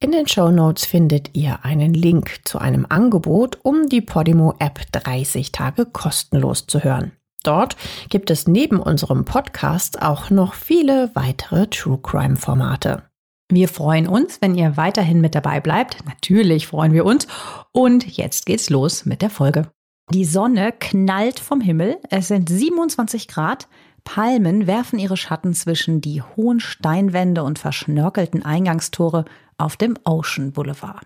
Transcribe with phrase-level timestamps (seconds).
[0.00, 4.80] In den Show Notes findet ihr einen Link zu einem Angebot, um die Podimo App
[4.92, 7.10] 30 Tage kostenlos zu hören.
[7.42, 7.76] Dort
[8.08, 13.02] gibt es neben unserem Podcast auch noch viele weitere True Crime Formate.
[13.50, 15.96] Wir freuen uns, wenn ihr weiterhin mit dabei bleibt.
[16.06, 17.26] Natürlich freuen wir uns.
[17.72, 19.66] Und jetzt geht's los mit der Folge.
[20.12, 21.96] Die Sonne knallt vom Himmel.
[22.08, 23.66] Es sind 27 Grad.
[24.04, 29.24] Palmen werfen ihre Schatten zwischen die hohen Steinwände und verschnörkelten Eingangstore
[29.58, 31.04] auf dem Ocean Boulevard.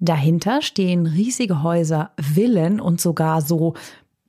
[0.00, 3.74] Dahinter stehen riesige Häuser, Villen und sogar so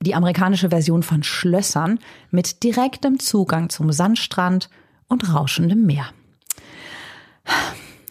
[0.00, 1.98] die amerikanische Version von Schlössern
[2.30, 4.70] mit direktem Zugang zum Sandstrand
[5.08, 6.06] und rauschendem Meer.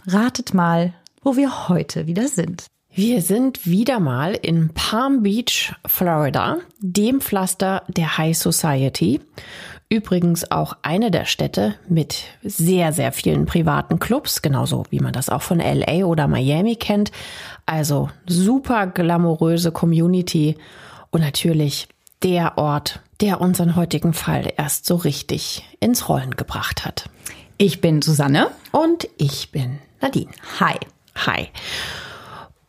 [0.06, 2.66] Ratet mal, wo wir heute wieder sind.
[2.92, 9.22] Wir sind wieder mal in Palm Beach, Florida, dem Pflaster der High Society.
[9.92, 15.30] Übrigens auch eine der Städte mit sehr, sehr vielen privaten Clubs, genauso wie man das
[15.30, 17.12] auch von LA oder Miami kennt.
[17.66, 20.58] Also super glamouröse Community
[21.10, 21.88] und natürlich
[22.22, 27.10] der Ort, der unseren heutigen Fall erst so richtig ins Rollen gebracht hat.
[27.58, 30.32] Ich bin Susanne und ich bin Nadine.
[30.60, 30.76] Hi.
[31.16, 31.50] Hi.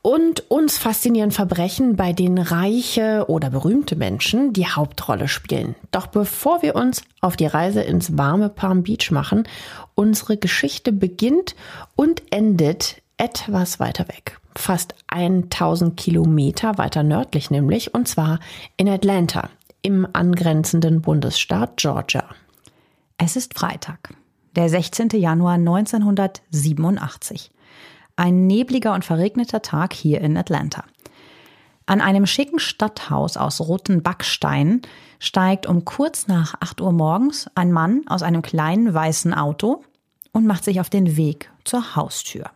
[0.02, 5.74] Und uns faszinieren Verbrechen, bei denen reiche oder berühmte Menschen die Hauptrolle spielen.
[5.90, 9.46] Doch bevor wir uns auf die Reise ins warme Palm Beach machen,
[9.94, 11.54] unsere Geschichte beginnt
[11.96, 14.38] und endet etwas weiter weg.
[14.56, 18.40] Fast 1000 Kilometer weiter nördlich nämlich, und zwar
[18.78, 19.50] in Atlanta,
[19.82, 22.24] im angrenzenden Bundesstaat Georgia.
[23.18, 24.14] Es ist Freitag,
[24.56, 25.10] der 16.
[25.10, 27.50] Januar 1987.
[28.16, 30.84] Ein nebliger und verregneter Tag hier in Atlanta.
[31.86, 34.82] An einem schicken Stadthaus aus roten Backsteinen
[35.18, 39.82] steigt um kurz nach 8 Uhr morgens ein Mann aus einem kleinen weißen Auto
[40.32, 42.50] und macht sich auf den Weg zur Haustür.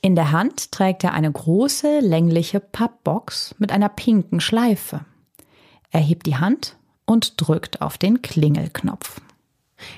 [0.00, 5.00] In der Hand trägt er eine große, längliche Pappbox mit einer pinken Schleife.
[5.90, 9.20] Er hebt die Hand und drückt auf den Klingelknopf.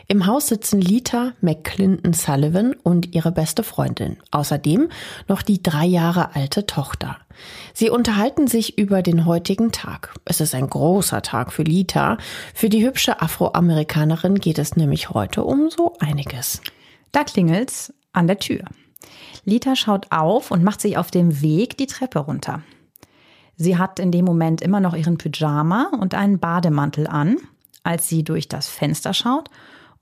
[0.08, 4.18] Im Haus sitzen Lita McClinton Sullivan und ihre beste Freundin.
[4.30, 4.88] Außerdem
[5.28, 7.18] noch die drei Jahre alte Tochter.
[7.72, 10.14] Sie unterhalten sich über den heutigen Tag.
[10.24, 12.18] Es ist ein großer Tag für Lita.
[12.54, 16.60] Für die hübsche Afroamerikanerin geht es nämlich heute um so einiges.
[17.12, 18.64] Da klingelt's an der Tür.
[19.44, 22.62] Lita schaut auf und macht sich auf dem Weg die Treppe runter.
[23.56, 27.36] Sie hat in dem Moment immer noch ihren Pyjama und einen Bademantel an
[27.82, 29.50] als sie durch das Fenster schaut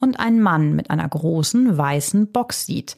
[0.01, 2.97] und einen Mann mit einer großen weißen Box sieht,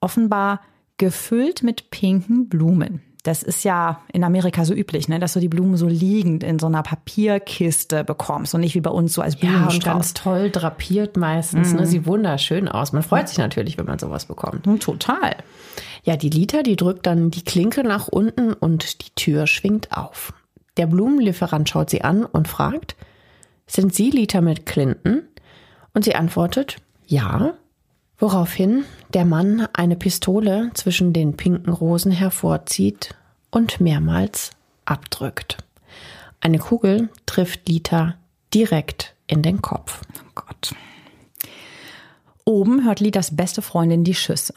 [0.00, 0.60] offenbar
[0.96, 3.02] gefüllt mit pinken Blumen.
[3.22, 6.58] Das ist ja in Amerika so üblich, ne, dass du die Blumen so liegend in
[6.58, 9.84] so einer Papierkiste bekommst und nicht wie bei uns so als Blumenstrauß.
[9.84, 11.68] Ja, ganz toll drapiert meistens.
[11.68, 11.74] Ne?
[11.74, 11.80] Mhm.
[11.80, 11.86] Ne?
[11.86, 12.92] Sieht wunderschön aus.
[12.92, 14.66] Man freut sich natürlich, wenn man sowas bekommt.
[14.66, 15.36] Mhm, total.
[16.02, 20.32] Ja, die Lita, die drückt dann die Klinke nach unten und die Tür schwingt auf.
[20.78, 22.96] Der Blumenlieferant schaut sie an und fragt,
[23.66, 25.22] sind Sie Lita mit Clinton?
[25.94, 27.54] Und sie antwortet, ja.
[28.18, 28.84] Woraufhin
[29.14, 33.14] der Mann eine Pistole zwischen den pinken Rosen hervorzieht
[33.50, 34.50] und mehrmals
[34.84, 35.58] abdrückt.
[36.40, 38.16] Eine Kugel trifft Lita
[38.52, 40.02] direkt in den Kopf.
[40.18, 40.74] Oh Gott.
[42.44, 44.54] Oben hört Litas beste Freundin die Schüsse.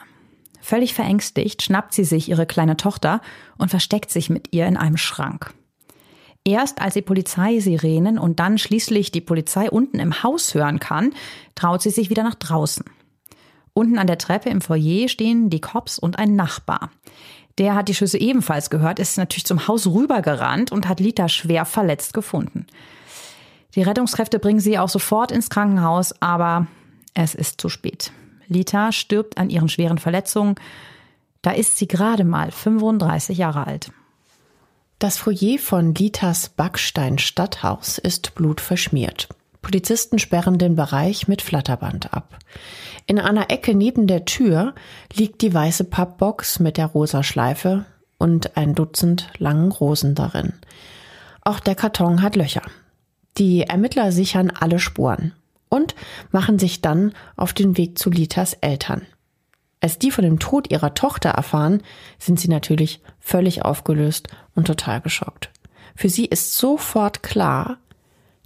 [0.62, 3.22] Völlig verängstigt schnappt sie sich ihre kleine Tochter
[3.58, 5.54] und versteckt sich mit ihr in einem Schrank.
[6.46, 11.14] Erst als sie Polizeisirenen und dann schließlich die Polizei unten im Haus hören kann,
[11.56, 12.84] traut sie sich wieder nach draußen.
[13.74, 16.92] Unten an der Treppe im Foyer stehen die Cops und ein Nachbar.
[17.58, 21.66] Der hat die Schüsse ebenfalls gehört, ist natürlich zum Haus rübergerannt und hat Lita schwer
[21.66, 22.67] verletzt gefunden.
[23.76, 26.67] Die Rettungskräfte bringen sie auch sofort ins Krankenhaus, aber
[27.14, 28.12] es ist zu spät.
[28.47, 30.56] Lita stirbt an ihren schweren Verletzungen.
[31.41, 33.91] Da ist sie gerade mal 35 Jahre alt.
[35.03, 39.28] Das Foyer von Litas Backstein Stadthaus ist blutverschmiert.
[39.61, 42.40] Polizisten sperren den Bereich mit Flatterband ab.
[43.05, 44.73] In einer Ecke neben der Tür
[45.14, 47.84] liegt die weiße Pappbox mit der rosa Schleife
[48.17, 50.53] und ein Dutzend langen Rosen darin.
[51.41, 52.64] Auch der Karton hat Löcher.
[53.38, 55.34] Die Ermittler sichern alle Spuren
[55.67, 55.96] und
[56.32, 59.02] machen sich dann auf den Weg zu Litas Eltern.
[59.84, 61.84] Als die von dem Tod ihrer Tochter erfahren,
[62.18, 65.52] sind sie natürlich völlig aufgelöst und total geschockt.
[65.94, 67.80] Für sie ist sofort klar,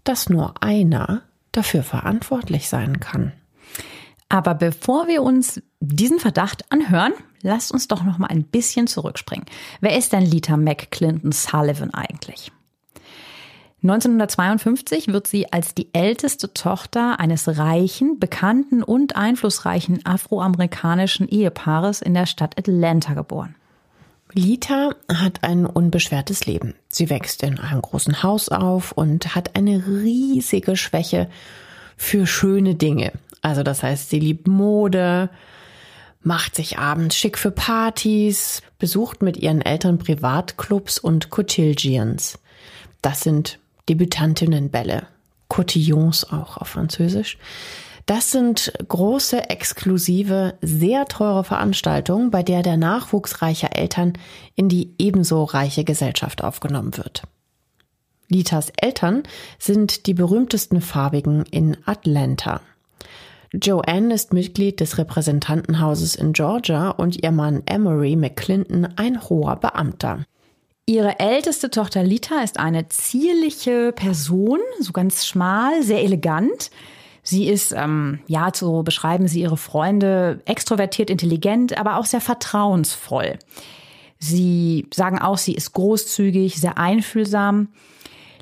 [0.04, 3.34] dass nur einer dafür verantwortlich sein kann.
[4.30, 7.14] Aber bevor wir uns diesen Verdacht anhören,
[7.44, 9.46] lasst uns doch noch mal ein bisschen zurückspringen.
[9.80, 12.52] Wer ist denn Lita McClinton Sullivan eigentlich?
[13.84, 22.16] 1952 wird sie als die älteste Tochter eines reichen, bekannten und einflussreichen afroamerikanischen Ehepaares in
[22.16, 23.56] der Stadt Atlanta geboren.
[24.34, 26.74] Lita hat ein unbeschwertes Leben.
[26.90, 31.30] Sie wächst in einem großen Haus auf und hat eine riesige Schwäche
[31.96, 33.14] für schöne Dinge.
[33.42, 35.30] Also das heißt, sie liebt Mode,
[36.22, 42.40] macht sich abends schick für Partys, besucht mit ihren Eltern Privatclubs und Cotillions.
[43.02, 43.60] Das sind
[43.90, 45.08] Debütantinnenbälle,
[45.48, 47.38] Cotillons auch auf Französisch.
[48.06, 54.14] Das sind große, exklusive, sehr teure Veranstaltungen, bei der der Nachwuchs reicher Eltern
[54.56, 57.24] in die ebenso reiche Gesellschaft aufgenommen wird.
[58.30, 59.24] Litas Eltern
[59.60, 62.62] sind die berühmtesten Farbigen in Atlanta.
[63.54, 70.26] Joanne ist Mitglied des Repräsentantenhauses in Georgia und ihr Mann Emery McClinton ein hoher Beamter.
[70.90, 76.72] Ihre älteste Tochter Lita ist eine zierliche Person, so ganz schmal, sehr elegant.
[77.22, 83.38] Sie ist, ähm, ja, so beschreiben sie ihre Freunde, extrovertiert, intelligent, aber auch sehr vertrauensvoll.
[84.18, 87.68] Sie sagen auch, sie ist großzügig, sehr einfühlsam.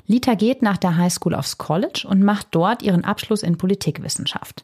[0.06, 4.62] Lita geht nach der Highschool aufs College und macht dort ihren Abschluss in Politikwissenschaft.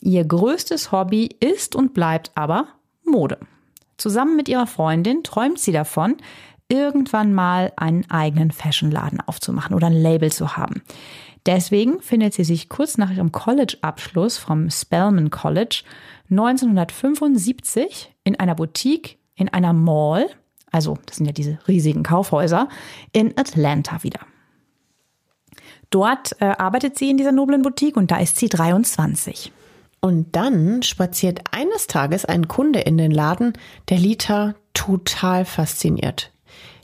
[0.00, 2.68] Ihr größtes Hobby ist und bleibt aber
[3.04, 3.38] Mode.
[3.98, 6.16] Zusammen mit ihrer Freundin träumt sie davon,
[6.68, 10.82] irgendwann mal einen eigenen Fashionladen aufzumachen oder ein Label zu haben.
[11.46, 15.82] Deswegen findet sie sich kurz nach ihrem College-Abschluss vom Spelman College
[16.30, 20.26] 1975 in einer Boutique in einer Mall,
[20.70, 22.68] also das sind ja diese riesigen Kaufhäuser,
[23.12, 24.20] in Atlanta wieder.
[25.90, 29.52] Dort äh, arbeitet sie in dieser noblen Boutique und da ist sie 23.
[30.00, 33.54] Und dann spaziert eines Tages ein Kunde in den Laden,
[33.88, 36.30] der Lita total fasziniert.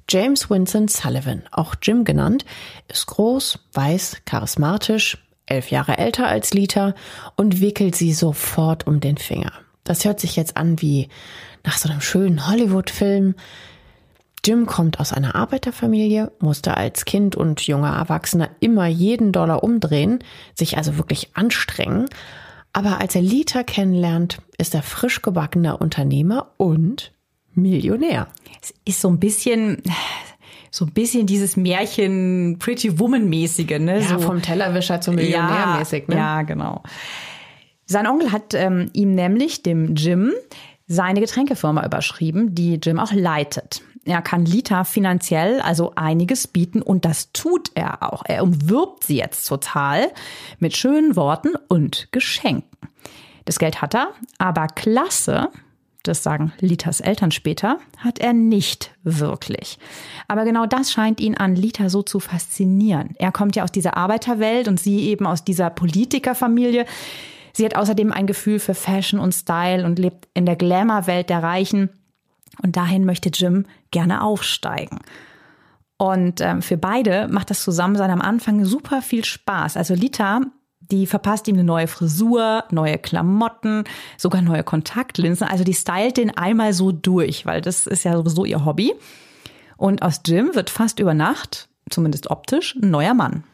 [0.09, 2.45] James Winston Sullivan, auch Jim genannt,
[2.89, 6.95] ist groß, weiß, charismatisch, elf Jahre älter als Lita
[7.37, 9.53] und wickelt sie sofort um den Finger.
[9.83, 11.09] Das hört sich jetzt an wie
[11.65, 13.35] nach so einem schönen Hollywood-Film.
[14.45, 20.19] Jim kommt aus einer Arbeiterfamilie, musste als Kind und junger Erwachsener immer jeden Dollar umdrehen,
[20.55, 22.09] sich also wirklich anstrengen.
[22.75, 27.14] Aber als er Lita kennenlernt, ist er frisch gebackener Unternehmer und
[27.55, 28.29] Millionär.
[28.63, 29.83] Es ist so ein bisschen,
[30.71, 34.01] so ein bisschen dieses Märchen Pretty Woman mäßige, ne?
[34.01, 36.17] Ja, so, vom Tellerwischer zum Millionär mäßig, ne?
[36.17, 36.83] Ja, genau.
[37.87, 40.33] Sein Onkel hat ähm, ihm nämlich, dem Jim,
[40.87, 43.83] seine Getränkefirma überschrieben, die Jim auch leitet.
[44.05, 48.23] Er kann Lita finanziell also einiges bieten und das tut er auch.
[48.27, 50.11] Er umwirbt sie jetzt total
[50.59, 52.69] mit schönen Worten und Geschenken.
[53.47, 54.09] Das Geld hat er,
[54.39, 55.49] aber klasse
[56.05, 59.79] das sagen Litas Eltern später, hat er nicht wirklich.
[60.29, 63.15] Aber genau das scheint ihn an Lita so zu faszinieren.
[63.19, 66.87] Er kommt ja aus dieser Arbeiterwelt und sie eben aus dieser Politikerfamilie.
[67.53, 71.43] Sie hat außerdem ein Gefühl für Fashion und Style und lebt in der Glamour-Welt der
[71.43, 71.91] Reichen.
[72.63, 75.01] Und dahin möchte Jim gerne aufsteigen.
[75.97, 79.77] Und ähm, für beide macht das Zusammensein am Anfang super viel Spaß.
[79.77, 80.41] Also Lita
[80.91, 83.85] die verpasst ihm eine neue Frisur, neue Klamotten,
[84.17, 85.47] sogar neue Kontaktlinsen.
[85.47, 88.95] Also die stylt den einmal so durch, weil das ist ja sowieso ihr Hobby.
[89.77, 93.45] Und aus Jim wird fast über Nacht, zumindest optisch, ein neuer Mann.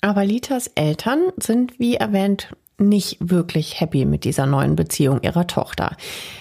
[0.00, 5.96] Aber Litas Eltern sind, wie erwähnt, nicht wirklich happy mit dieser neuen Beziehung ihrer Tochter.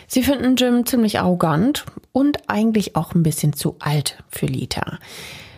[0.08, 4.98] Sie finden Jim ziemlich arrogant und eigentlich auch ein bisschen zu alt für Lita.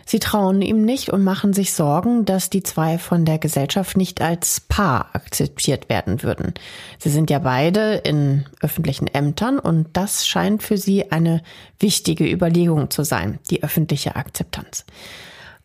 [0.05, 4.21] Sie trauen ihm nicht und machen sich Sorgen, dass die zwei von der Gesellschaft nicht
[4.21, 6.53] als Paar akzeptiert werden würden.
[6.99, 11.41] Sie sind ja beide in öffentlichen Ämtern und das scheint für sie eine
[11.79, 14.85] wichtige Überlegung zu sein, die öffentliche Akzeptanz.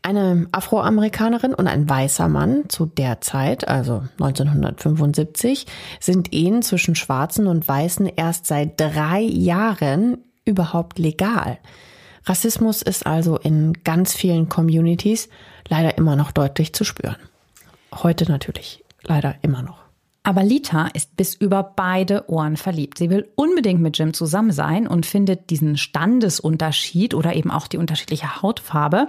[0.03, 5.67] Eine Afroamerikanerin und ein weißer Mann zu der Zeit, also 1975,
[6.01, 10.17] sind Ehen zwischen Schwarzen und Weißen erst seit drei Jahren
[10.47, 11.59] überhaupt legal.
[12.31, 15.29] Rassismus ist also in ganz vielen Communities
[15.67, 17.17] leider immer noch deutlich zu spüren.
[17.93, 19.81] Heute natürlich leider immer noch.
[20.23, 22.99] Aber Lita ist bis über beide Ohren verliebt.
[22.99, 27.79] Sie will unbedingt mit Jim zusammen sein und findet diesen Standesunterschied oder eben auch die
[27.79, 29.09] unterschiedliche Hautfarbe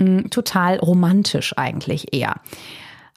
[0.00, 2.40] mm, total romantisch eigentlich eher.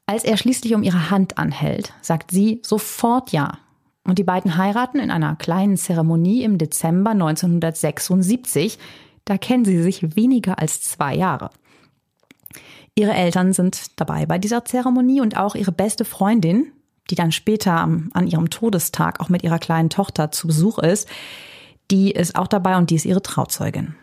[0.06, 3.58] Als er schließlich um ihre Hand anhält, sagt sie sofort ja.
[4.04, 8.78] Und die beiden heiraten in einer kleinen Zeremonie im Dezember 1976
[9.26, 11.50] da kennen sie sich weniger als zwei Jahre.
[12.96, 16.72] Ihre Eltern sind dabei bei dieser Zeremonie und auch ihre beste Freundin,
[17.10, 21.10] die dann später an ihrem Todestag auch mit ihrer kleinen Tochter zu Besuch ist,
[21.92, 23.96] die ist auch dabei und die ist ihre Trauzeugin.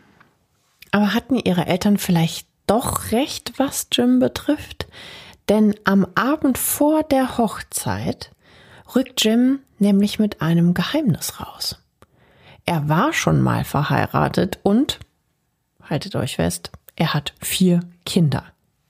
[0.90, 4.86] Aber hatten ihre Eltern vielleicht doch recht, was Jim betrifft?
[5.48, 8.32] Denn am Abend vor der Hochzeit
[8.94, 11.82] rückt Jim nämlich mit einem Geheimnis raus.
[12.66, 15.00] Er war schon mal verheiratet und,
[15.90, 18.44] haltet euch fest, er hat vier Kinder.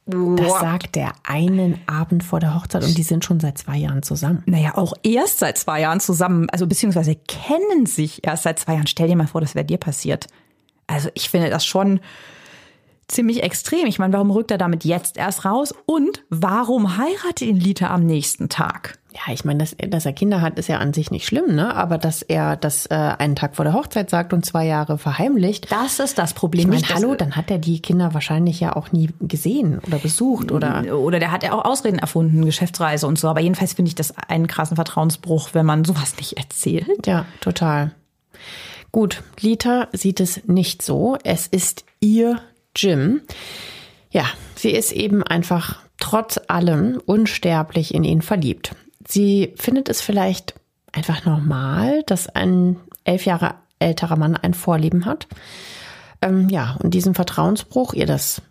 [0.06, 4.02] Das sagt er einen Abend vor der Hochzeit und die sind schon seit zwei Jahren
[4.02, 4.42] zusammen.
[4.46, 8.88] Naja, auch erst seit zwei Jahren zusammen, also beziehungsweise kennen sich erst seit zwei Jahren.
[8.88, 10.26] Stell dir mal vor, das wäre dir passiert.
[10.86, 12.00] Also ich finde das schon
[13.06, 13.86] ziemlich extrem.
[13.86, 15.74] Ich meine, warum rückt er damit jetzt erst raus?
[15.86, 18.98] Und warum heiratet ihn Lita am nächsten Tag?
[19.12, 21.74] Ja, ich meine, dass, dass er Kinder hat, ist ja an sich nicht schlimm, ne?
[21.74, 25.70] Aber dass er das äh, einen Tag vor der Hochzeit sagt und zwei Jahre verheimlicht.
[25.72, 26.72] Das ist das Problem.
[26.72, 30.52] Ich meine, hallo, dann hat er die Kinder wahrscheinlich ja auch nie gesehen oder besucht
[30.52, 30.96] oder.
[30.96, 33.28] Oder der hat ja auch Ausreden erfunden, Geschäftsreise und so.
[33.28, 37.06] Aber jedenfalls finde ich das einen krassen Vertrauensbruch, wenn man sowas nicht erzählt.
[37.06, 37.92] Ja, total.
[38.92, 41.16] Gut, Lita sieht es nicht so.
[41.24, 42.40] Es ist ihr
[42.76, 43.22] Jim.
[44.10, 44.24] Ja,
[44.54, 48.74] sie ist eben einfach trotz allem unsterblich in ihn verliebt.
[49.10, 50.54] Sie findet es vielleicht
[50.92, 55.26] einfach normal, dass ein elf Jahre älterer Mann ein Vorlieben hat.
[56.22, 58.42] Ähm, ja, und diesen Vertrauensbruch, ihr das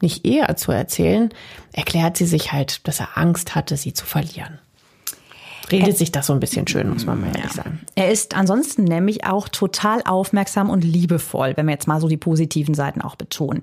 [0.00, 1.30] nicht eher zu erzählen,
[1.72, 4.60] erklärt sie sich halt, dass er Angst hatte, sie zu verlieren.
[5.70, 7.50] Redet er, sich das so ein bisschen schön, muss man mal ehrlich ja.
[7.50, 7.80] sagen.
[7.94, 12.16] Er ist ansonsten nämlich auch total aufmerksam und liebevoll, wenn wir jetzt mal so die
[12.16, 13.60] positiven Seiten auch betonen.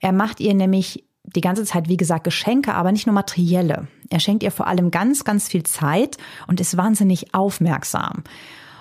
[0.00, 3.86] Er macht ihr nämlich die ganze Zeit, wie gesagt, Geschenke, aber nicht nur materielle.
[4.10, 8.24] Er schenkt ihr vor allem ganz, ganz viel Zeit und ist wahnsinnig aufmerksam.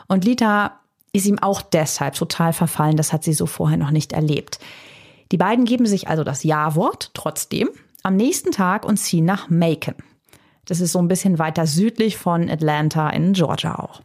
[0.07, 0.79] Und Lita
[1.13, 2.97] ist ihm auch deshalb total verfallen.
[2.97, 4.59] Das hat sie so vorher noch nicht erlebt.
[5.31, 7.69] Die beiden geben sich also das Ja-Wort trotzdem
[8.03, 9.95] am nächsten Tag und ziehen nach Macon.
[10.65, 14.01] Das ist so ein bisschen weiter südlich von Atlanta in Georgia auch.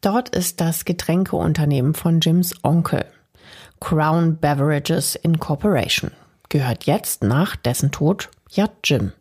[0.00, 3.04] Dort ist das Getränkeunternehmen von Jims Onkel,
[3.80, 6.12] Crown Beverages Incorporation
[6.48, 9.12] gehört jetzt nach dessen Tod ja Jim.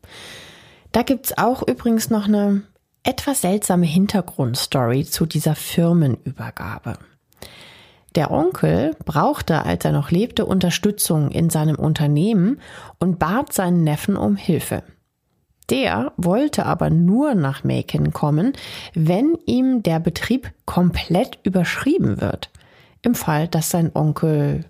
[0.92, 2.64] Da gibt's auch übrigens noch eine
[3.04, 6.98] etwas seltsame Hintergrundstory zu dieser Firmenübergabe.
[8.16, 12.62] Der Onkel brauchte, als er noch lebte, Unterstützung in seinem Unternehmen
[12.98, 14.84] und bat seinen Neffen um Hilfe.
[15.70, 18.54] Der wollte aber nur nach Macon kommen,
[18.94, 22.50] wenn ihm der Betrieb komplett überschrieben wird,
[23.02, 24.66] im Fall, dass sein Onkel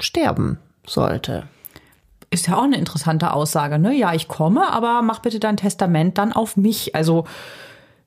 [0.00, 1.44] sterben sollte.
[2.30, 3.92] Ist ja auch eine interessante Aussage, ne?
[3.92, 6.94] Ja, ich komme, aber mach bitte dein Testament dann auf mich.
[6.94, 7.24] Also,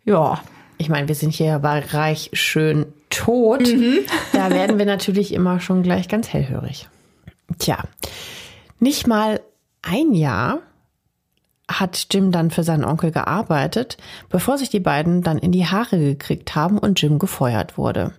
[0.06, 0.42] ja.
[0.78, 3.62] Ich meine, wir sind hier bei Reich schön tot.
[3.62, 4.00] Mhm.
[4.34, 6.90] Da werden wir natürlich immer schon gleich ganz hellhörig.
[7.60, 7.78] Tja,
[8.80, 9.40] nicht mal
[9.82, 10.60] ein Jahr
[11.70, 13.98] hat Jim dann für seinen Onkel gearbeitet,
[14.30, 18.14] bevor sich die beiden dann in die Haare gekriegt haben und Jim gefeuert wurde.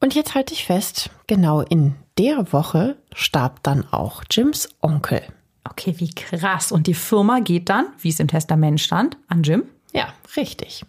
[0.00, 5.22] Und jetzt halte ich fest, genau in der Woche starb dann auch Jims Onkel.
[5.68, 6.72] Okay, wie krass.
[6.72, 9.64] Und die Firma geht dann, wie es im Testament stand, an Jim?
[9.92, 10.84] Ja, richtig.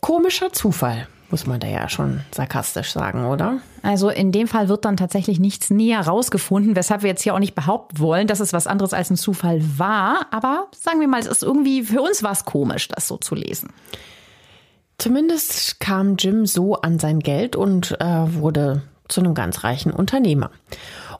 [0.00, 3.58] Komischer Zufall, muss man da ja schon sarkastisch sagen, oder?
[3.82, 7.38] Also in dem Fall wird dann tatsächlich nichts näher rausgefunden, weshalb wir jetzt hier auch
[7.38, 10.26] nicht behaupten wollen, dass es was anderes als ein Zufall war.
[10.30, 13.72] Aber sagen wir mal, es ist irgendwie für uns was komisch, das so zu lesen.
[14.98, 20.50] Zumindest kam Jim so an sein Geld und äh, wurde zu einem ganz reichen Unternehmer.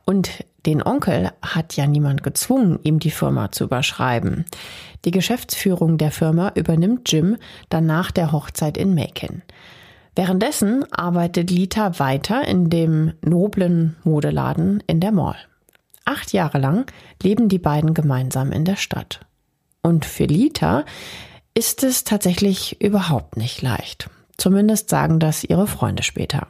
[0.05, 4.45] Und den Onkel hat ja niemand gezwungen, ihm die Firma zu überschreiben.
[5.05, 7.37] Die Geschäftsführung der Firma übernimmt Jim
[7.69, 9.43] dann nach der Hochzeit in Macon.
[10.15, 15.37] Währenddessen arbeitet Lita weiter in dem noblen Modeladen in der Mall.
[16.05, 16.91] Acht Jahre lang
[17.23, 19.21] leben die beiden gemeinsam in der Stadt.
[19.83, 20.85] Und für Lita
[21.55, 24.11] ist es tatsächlich überhaupt nicht leicht.
[24.37, 26.47] Zumindest sagen das ihre Freunde später.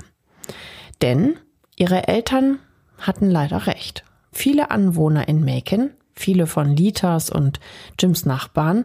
[1.02, 1.36] Denn
[1.76, 2.58] ihre Eltern
[2.98, 4.04] hatten leider recht.
[4.32, 7.58] Viele Anwohner in Macon, viele von Litas und
[7.98, 8.84] Jims Nachbarn,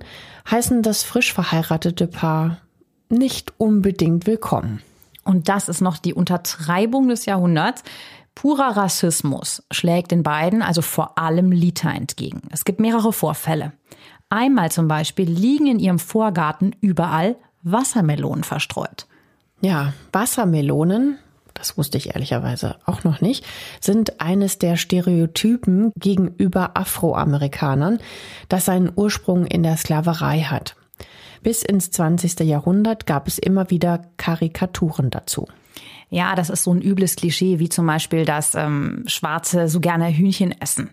[0.49, 2.57] heißen das frisch verheiratete Paar
[3.09, 4.81] nicht unbedingt willkommen.
[5.23, 7.83] Und das ist noch die Untertreibung des Jahrhunderts.
[8.35, 12.41] Purer Rassismus schlägt den beiden, also vor allem Lita, entgegen.
[12.51, 13.73] Es gibt mehrere Vorfälle.
[14.29, 19.07] Einmal zum Beispiel liegen in ihrem Vorgarten überall Wassermelonen verstreut.
[19.61, 21.17] Ja, Wassermelonen
[21.55, 23.43] das wusste ich ehrlicherweise auch noch nicht,
[23.81, 27.99] sind eines der Stereotypen gegenüber Afroamerikanern,
[28.47, 30.75] das seinen Ursprung in der Sklaverei hat.
[31.41, 32.41] Bis ins 20.
[32.41, 35.47] Jahrhundert gab es immer wieder Karikaturen dazu.
[36.09, 40.07] Ja, das ist so ein übles Klischee, wie zum Beispiel, dass ähm, Schwarze so gerne
[40.09, 40.91] Hühnchen essen.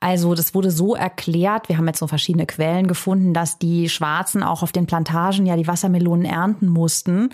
[0.00, 4.42] Also das wurde so erklärt, wir haben jetzt so verschiedene Quellen gefunden, dass die Schwarzen
[4.42, 7.30] auch auf den Plantagen ja die Wassermelonen ernten mussten.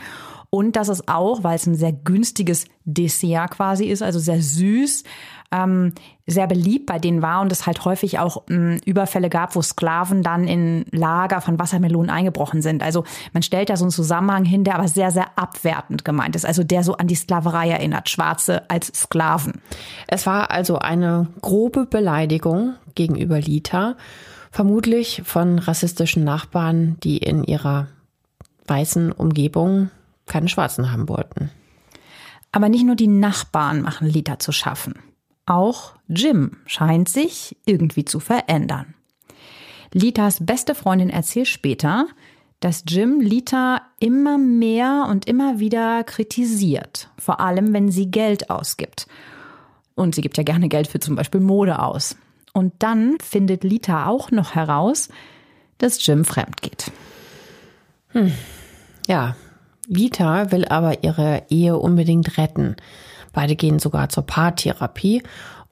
[0.55, 5.03] Und dass es auch, weil es ein sehr günstiges Dessert quasi ist, also sehr süß,
[5.51, 5.95] ähm,
[6.27, 10.23] sehr beliebt bei denen war und es halt häufig auch ähm, Überfälle gab, wo Sklaven
[10.23, 12.83] dann in Lager von Wassermelonen eingebrochen sind.
[12.83, 16.45] Also man stellt da so einen Zusammenhang hin, der aber sehr, sehr abwertend gemeint ist.
[16.45, 19.63] Also der so an die Sklaverei erinnert, Schwarze als Sklaven.
[20.07, 23.97] Es war also eine grobe Beleidigung gegenüber Lita,
[24.51, 27.89] vermutlich von rassistischen Nachbarn, die in ihrer
[28.67, 29.91] weißen Umgebung
[30.27, 31.51] keine Schwarzen haben wollten.
[32.53, 34.95] Aber nicht nur die Nachbarn machen Lita zu schaffen.
[35.47, 38.95] Auch Jim scheint sich irgendwie zu verändern.
[39.93, 42.07] Litas beste Freundin erzählt später,
[42.61, 49.09] dass Jim Lita immer mehr und immer wieder kritisiert, vor allem wenn sie Geld ausgibt.
[49.95, 52.17] Und sie gibt ja gerne Geld für zum Beispiel Mode aus.
[52.53, 55.09] Und dann findet Lita auch noch heraus,
[55.79, 56.93] dass Jim fremd geht.
[58.09, 58.33] Hm.
[59.09, 59.37] Ja,
[59.87, 62.77] Lita will aber ihre Ehe unbedingt retten.
[63.33, 65.23] Beide gehen sogar zur Paartherapie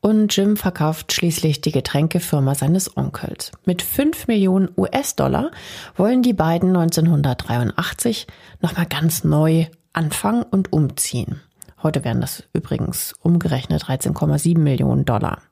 [0.01, 3.53] und Jim verkauft schließlich die Getränkefirma seines Onkels.
[3.67, 5.51] Mit 5 Millionen US-Dollar
[5.97, 8.27] wollen die beiden 1983
[8.61, 11.41] nochmal ganz neu anfangen und umziehen.
[11.83, 15.43] Heute wären das übrigens umgerechnet 13,7 Millionen Dollar.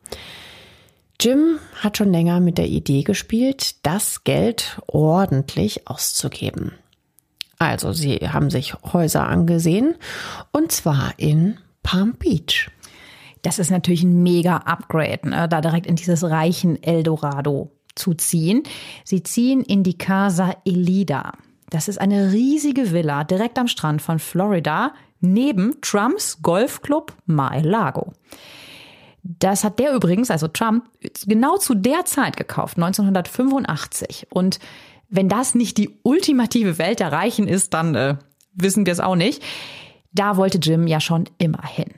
[1.20, 6.72] Jim hat schon länger mit der Idee gespielt, das Geld ordentlich auszugeben.
[7.58, 9.96] Also, sie haben sich Häuser angesehen
[10.52, 12.70] und zwar in Palm Beach.
[13.42, 15.48] Das ist natürlich ein mega Upgrade, ne?
[15.48, 18.62] da direkt in dieses reichen Eldorado zu ziehen.
[19.04, 21.32] Sie ziehen in die Casa Elida.
[21.70, 28.12] Das ist eine riesige Villa direkt am Strand von Florida neben Trumps Golfclub Mar-a-Lago.
[29.22, 30.84] Das hat der übrigens, also Trump,
[31.26, 34.28] genau zu der Zeit gekauft, 1985.
[34.30, 34.58] Und
[35.08, 38.16] wenn das nicht die ultimative Welt der Reichen ist, dann äh,
[38.54, 39.42] wissen wir es auch nicht.
[40.12, 41.92] Da wollte Jim ja schon immer hin.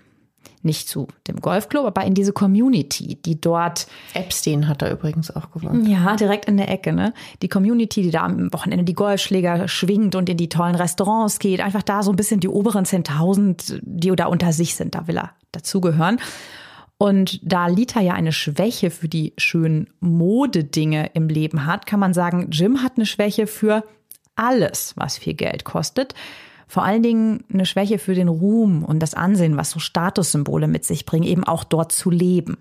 [0.62, 3.86] Nicht zu dem Golfclub, aber in diese Community, die dort.
[4.12, 5.88] Epstein hat da übrigens auch gewohnt.
[5.88, 7.14] Ja, direkt in der Ecke, ne?
[7.40, 11.60] Die Community, die da am Wochenende die Golfschläger schwingt und in die tollen Restaurants geht.
[11.60, 14.94] Einfach da so ein bisschen die oberen 10.000, die da unter sich sind.
[14.94, 16.20] Da will er dazugehören.
[17.02, 22.12] Und da Lita ja eine Schwäche für die schönen Modedinge im Leben hat, kann man
[22.12, 23.84] sagen, Jim hat eine Schwäche für
[24.36, 26.14] alles, was viel Geld kostet.
[26.68, 30.84] Vor allen Dingen eine Schwäche für den Ruhm und das Ansehen, was so Statussymbole mit
[30.84, 32.58] sich bringen, eben auch dort zu leben.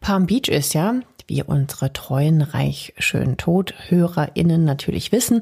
[0.00, 0.94] Palm Beach ist ja,
[1.26, 5.40] wie unsere treuen Reich schön tot HörerInnen natürlich wissen,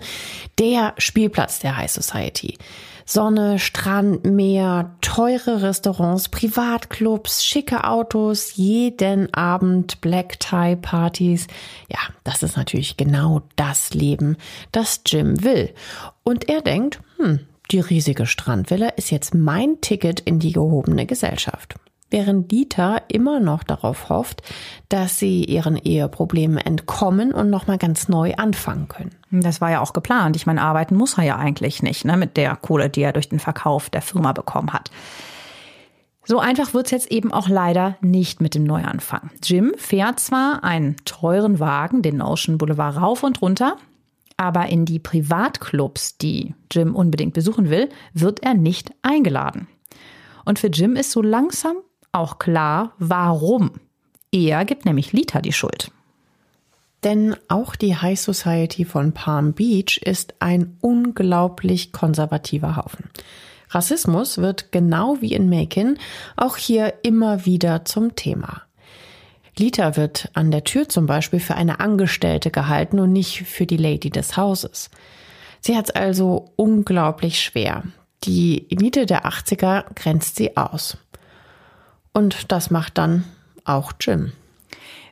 [0.59, 2.59] der Spielplatz der High Society.
[3.07, 11.47] Sonne, Strand, Meer, teure Restaurants, Privatclubs, schicke Autos, jeden Abend Black Tie Partys.
[11.91, 14.37] Ja, das ist natürlich genau das Leben,
[14.73, 15.75] das Jim will.
[16.23, 21.77] Und er denkt, hm, die riesige Strandvilla ist jetzt mein Ticket in die gehobene Gesellschaft
[22.15, 24.41] während Dieter immer noch darauf hofft,
[24.89, 29.17] dass sie ihren Eheproblemen entkommen und nochmal ganz neu anfangen können.
[29.33, 30.37] Das war ja auch geplant.
[30.37, 33.29] Ich meine, arbeiten muss er ja eigentlich nicht, ne, mit der Kohle, die er durch
[33.29, 34.93] den Verkauf der Firma bekommen hat.
[36.25, 39.31] So einfach wird's jetzt eben auch leider nicht mit dem Neuanfang.
[39.43, 43.77] Jim fährt zwar einen teuren Wagen den Ocean Boulevard rauf und runter,
[44.37, 49.67] aber in die Privatclubs, die Jim unbedingt besuchen will, wird er nicht eingeladen.
[50.45, 51.77] Und für Jim ist so langsam
[52.15, 53.73] auch klar, warum.
[54.33, 55.91] Er gibt nämlich Lita die Schuld.
[57.05, 63.11] Denn auch die High Society von Palm Beach ist ein unglaublich konservativer Haufen.
[63.69, 65.99] Rassismus wird genau wie in Macon
[66.37, 68.63] auch hier immer wieder zum Thema.
[69.59, 73.77] Lita wird an der Tür zum Beispiel für eine Angestellte gehalten und nicht für die
[73.77, 74.91] Lady des Hauses.
[75.61, 77.85] Sie hat es also unglaublich schwer.
[78.25, 80.97] Die Elite der 80er grenzt sie aus.
[82.15, 83.25] Und das macht dann
[83.65, 84.33] auch Jim.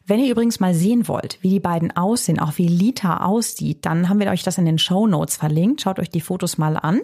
[0.07, 4.09] Wenn ihr übrigens mal sehen wollt, wie die beiden aussehen, auch wie Lita aussieht, dann
[4.09, 5.83] haben wir euch das in den Show Notes verlinkt.
[5.83, 7.01] Schaut euch die Fotos mal an.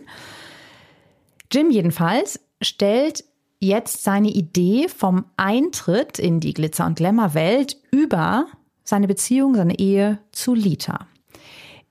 [1.52, 3.24] Jim jedenfalls stellt
[3.60, 8.46] jetzt seine Idee vom Eintritt in die Glitzer- und Glamour-Welt über
[8.84, 11.06] seine Beziehung, seine Ehe zu Lita.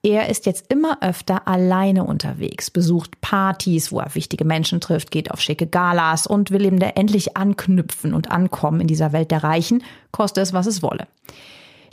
[0.08, 5.30] Er ist jetzt immer öfter alleine unterwegs, besucht Partys, wo er wichtige Menschen trifft, geht
[5.30, 9.82] auf schicke Galas und will eben endlich anknüpfen und ankommen in dieser Welt der Reichen,
[10.10, 11.08] koste es, was es wolle.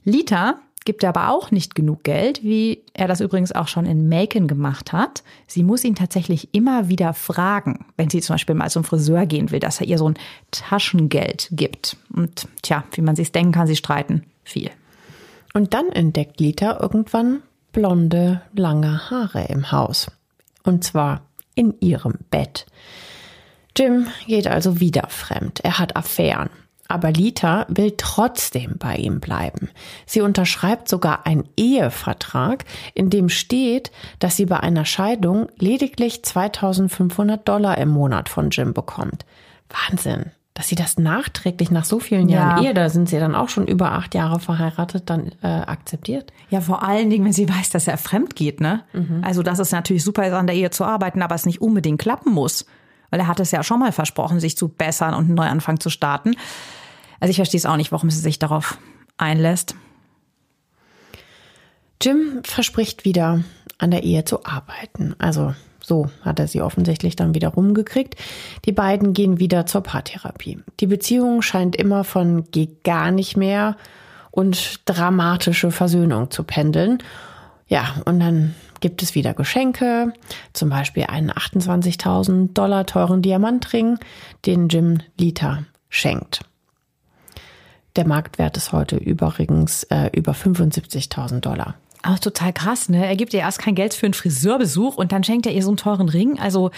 [0.05, 4.07] Lita gibt er aber auch nicht genug Geld, wie er das übrigens auch schon in
[4.07, 5.21] Macon gemacht hat.
[5.45, 9.51] Sie muss ihn tatsächlich immer wieder fragen, wenn sie zum Beispiel mal zum Friseur gehen
[9.51, 10.17] will, dass er ihr so ein
[10.51, 11.97] Taschengeld gibt.
[12.15, 14.71] Und tja, wie man sich's denken kann, sie streiten viel.
[15.53, 17.41] Und dann entdeckt Lita irgendwann
[17.75, 20.07] blonde, lange Haare im Haus.
[20.63, 22.65] Und zwar in ihrem Bett.
[23.77, 25.59] Jim geht also wieder fremd.
[25.59, 26.49] Er hat Affären.
[26.87, 29.69] Aber Lita will trotzdem bei ihm bleiben.
[30.05, 37.45] Sie unterschreibt sogar einen Ehevertrag, in dem steht, dass sie bei einer Scheidung lediglich 2500
[37.45, 39.25] Dollar im Monat von Jim bekommt.
[39.67, 40.31] Wahnsinn.
[40.55, 42.69] Dass sie das nachträglich nach so vielen Jahren ja.
[42.69, 46.31] Ehe, da sind sie dann auch schon über acht Jahre verheiratet, dann äh, akzeptiert.
[46.49, 48.83] Ja, vor allen Dingen, wenn sie weiß, dass er fremd geht, ne?
[48.93, 49.21] Mhm.
[49.21, 51.99] Also, dass es natürlich super ist, an der Ehe zu arbeiten, aber es nicht unbedingt
[51.99, 52.65] klappen muss.
[53.09, 55.89] Weil er hat es ja schon mal versprochen, sich zu bessern und einen Neuanfang zu
[55.89, 56.35] starten.
[57.19, 58.77] Also ich verstehe es auch nicht, warum sie sich darauf
[59.17, 59.75] einlässt.
[62.01, 63.43] Jim verspricht wieder,
[63.77, 65.15] an der Ehe zu arbeiten.
[65.17, 65.53] Also
[65.85, 68.15] so hat er sie offensichtlich dann wieder rumgekriegt.
[68.65, 70.59] Die beiden gehen wieder zur Paartherapie.
[70.79, 73.77] Die Beziehung scheint immer von geht gar nicht mehr
[74.31, 77.03] und dramatische Versöhnung zu pendeln.
[77.67, 80.13] Ja, und dann gibt es wieder Geschenke,
[80.53, 83.97] zum Beispiel einen 28.000 Dollar teuren Diamantring,
[84.45, 86.41] den Jim Lita schenkt.
[87.95, 91.75] Der Marktwert ist heute übrigens äh, über 75.000 Dollar.
[92.05, 93.05] Auch total krass, ne?
[93.05, 95.69] Er gibt ihr erst kein Geld für einen Friseurbesuch und dann schenkt er ihr so
[95.69, 96.39] einen teuren Ring.
[96.39, 96.69] Also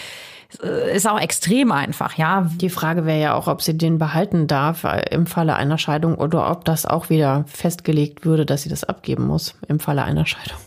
[0.64, 2.50] äh, ist auch extrem einfach, ja.
[2.56, 6.50] Die Frage wäre ja auch, ob sie den behalten darf im Falle einer Scheidung oder
[6.50, 10.58] ob das auch wieder festgelegt würde, dass sie das abgeben muss im Falle einer Scheidung.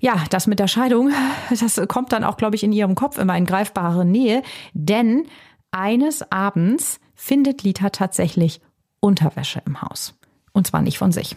[0.00, 1.10] Ja, das mit der Scheidung,
[1.50, 4.42] das kommt dann auch, glaube ich, in ihrem Kopf immer in greifbare Nähe.
[4.72, 5.26] Denn
[5.70, 8.60] eines Abends findet Lita tatsächlich
[9.00, 10.14] Unterwäsche im Haus.
[10.52, 11.36] Und zwar nicht von sich.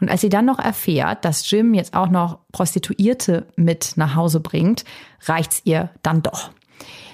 [0.00, 4.40] Und als sie dann noch erfährt, dass Jim jetzt auch noch Prostituierte mit nach Hause
[4.40, 4.84] bringt,
[5.26, 6.50] reicht's ihr dann doch.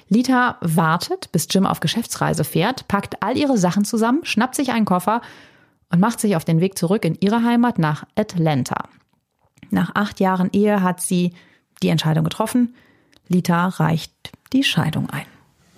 [0.09, 4.85] Lita wartet, bis Jim auf Geschäftsreise fährt, packt all ihre Sachen zusammen, schnappt sich einen
[4.85, 5.23] Koffer
[5.91, 8.89] und macht sich auf den Weg zurück in ihre Heimat nach Atlanta.
[9.71, 11.33] Nach acht Jahren Ehe hat sie
[11.83, 12.75] die Entscheidung getroffen.
[13.29, 14.13] Lita reicht
[14.53, 15.27] die Scheidung ein.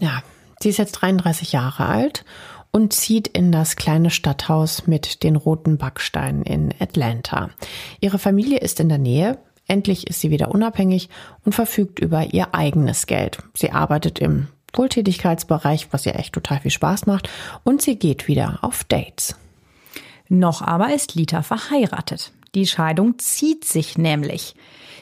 [0.01, 0.23] Ja,
[0.61, 2.25] sie ist jetzt 33 Jahre alt
[2.71, 7.51] und zieht in das kleine Stadthaus mit den roten Backsteinen in Atlanta.
[8.01, 9.39] Ihre Familie ist in der Nähe.
[9.67, 11.09] Endlich ist sie wieder unabhängig
[11.45, 13.39] und verfügt über ihr eigenes Geld.
[13.55, 17.29] Sie arbeitet im Wohltätigkeitsbereich, was ihr echt total viel Spaß macht,
[17.65, 19.37] und sie geht wieder auf Dates.
[20.29, 22.33] Noch aber ist Lita verheiratet.
[22.55, 24.55] Die Scheidung zieht sich nämlich.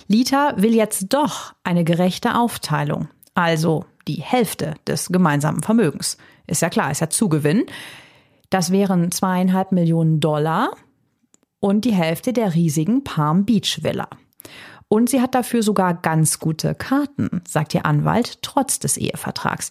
[0.07, 6.19] Lita will jetzt doch eine gerechte Aufteilung, also die Hälfte des gemeinsamen Vermögens.
[6.47, 7.65] Ist ja klar, ist ja Zugewinn.
[8.51, 10.71] Das wären zweieinhalb Millionen Dollar
[11.61, 14.09] und die Hälfte der riesigen Palm Beach Villa.
[14.89, 19.71] Und sie hat dafür sogar ganz gute Karten, sagt ihr Anwalt, trotz des Ehevertrags.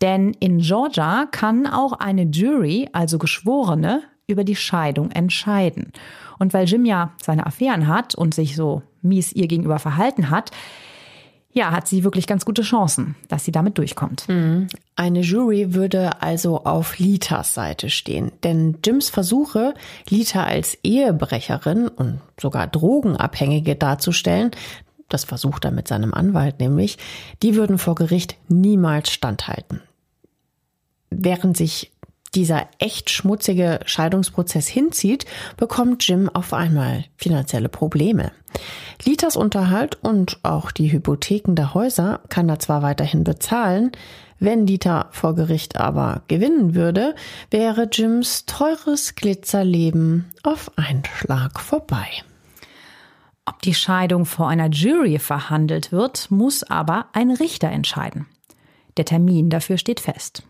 [0.00, 5.92] Denn in Georgia kann auch eine Jury, also Geschworene, über die Scheidung entscheiden.
[6.38, 10.50] Und weil Jim ja seine Affären hat und sich so mies ihr gegenüber verhalten hat,
[11.52, 14.28] ja, hat sie wirklich ganz gute Chancen, dass sie damit durchkommt.
[14.28, 14.68] Mhm.
[14.94, 19.74] Eine Jury würde also auf Litas Seite stehen, denn Jims Versuche,
[20.08, 24.52] Lita als Ehebrecherin und sogar Drogenabhängige darzustellen,
[25.08, 26.96] das versucht er mit seinem Anwalt nämlich,
[27.42, 29.82] die würden vor Gericht niemals standhalten.
[31.10, 31.90] Während sich
[32.34, 35.24] dieser echt schmutzige Scheidungsprozess hinzieht,
[35.56, 38.32] bekommt Jim auf einmal finanzielle Probleme.
[39.04, 43.92] Litas Unterhalt und auch die Hypotheken der Häuser kann er zwar weiterhin bezahlen,
[44.38, 47.14] wenn Lita vor Gericht aber gewinnen würde,
[47.50, 52.08] wäre Jims teures Glitzerleben auf einen Schlag vorbei.
[53.44, 58.26] Ob die Scheidung vor einer Jury verhandelt wird, muss aber ein Richter entscheiden.
[58.96, 60.42] Der Termin dafür steht fest.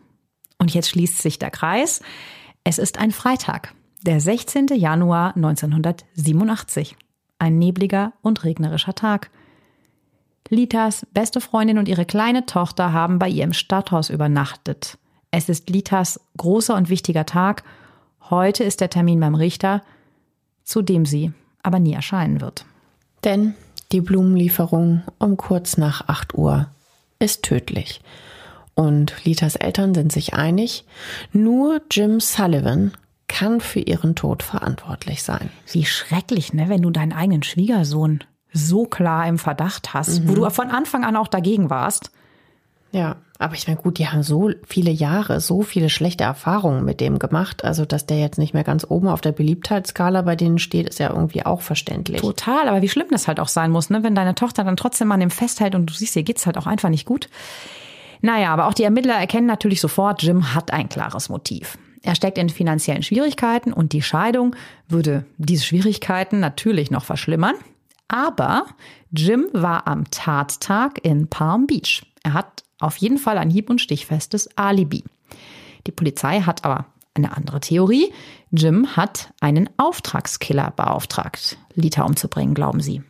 [0.61, 2.03] Und jetzt schließt sich der Kreis.
[2.65, 4.67] Es ist ein Freitag, der 16.
[4.75, 6.97] Januar 1987.
[7.39, 9.31] Ein nebliger und regnerischer Tag.
[10.51, 14.99] Litas beste Freundin und ihre kleine Tochter haben bei ihr im Stadthaus übernachtet.
[15.31, 17.63] Es ist Litas großer und wichtiger Tag.
[18.29, 19.83] Heute ist der Termin beim Richter,
[20.65, 22.67] zu dem sie aber nie erscheinen wird.
[23.25, 23.55] Denn
[23.93, 26.67] die Blumenlieferung um kurz nach 8 Uhr
[27.19, 28.03] ist tödlich.
[28.75, 30.85] Und Litas Eltern sind sich einig,
[31.33, 32.93] nur Jim Sullivan
[33.29, 35.51] kann für ihren Tod verantwortlich sein.
[35.71, 40.29] Wie schrecklich, ne, wenn du deinen eigenen Schwiegersohn so klar im Verdacht hast, mhm.
[40.29, 42.11] wo du von Anfang an auch dagegen warst.
[42.93, 47.01] Ja, aber ich meine, gut, die haben so viele Jahre, so viele schlechte Erfahrungen mit
[47.01, 47.65] dem gemacht.
[47.65, 50.99] Also, dass der jetzt nicht mehr ganz oben auf der Beliebtheitsskala bei denen steht, ist
[50.99, 52.21] ja irgendwie auch verständlich.
[52.21, 54.03] Total, aber wie schlimm das halt auch sein muss, ne?
[54.03, 56.67] Wenn deine Tochter dann trotzdem an dem festhält und du siehst, ihr geht's halt auch
[56.67, 57.29] einfach nicht gut.
[58.23, 61.79] Naja, aber auch die Ermittler erkennen natürlich sofort, Jim hat ein klares Motiv.
[62.03, 64.57] Er steckt in finanziellen Schwierigkeiten und die Scheidung
[64.89, 67.57] würde diese Schwierigkeiten natürlich noch verschlimmern.
[68.09, 68.67] Aber
[69.11, 72.03] Jim war am Tattag in Palm Beach.
[72.23, 75.05] Er hat auf jeden Fall ein hieb- und stichfestes Alibi.
[75.87, 78.13] Die Polizei hat aber eine andere Theorie.
[78.51, 83.03] Jim hat einen Auftragskiller beauftragt, Lita umzubringen, glauben sie.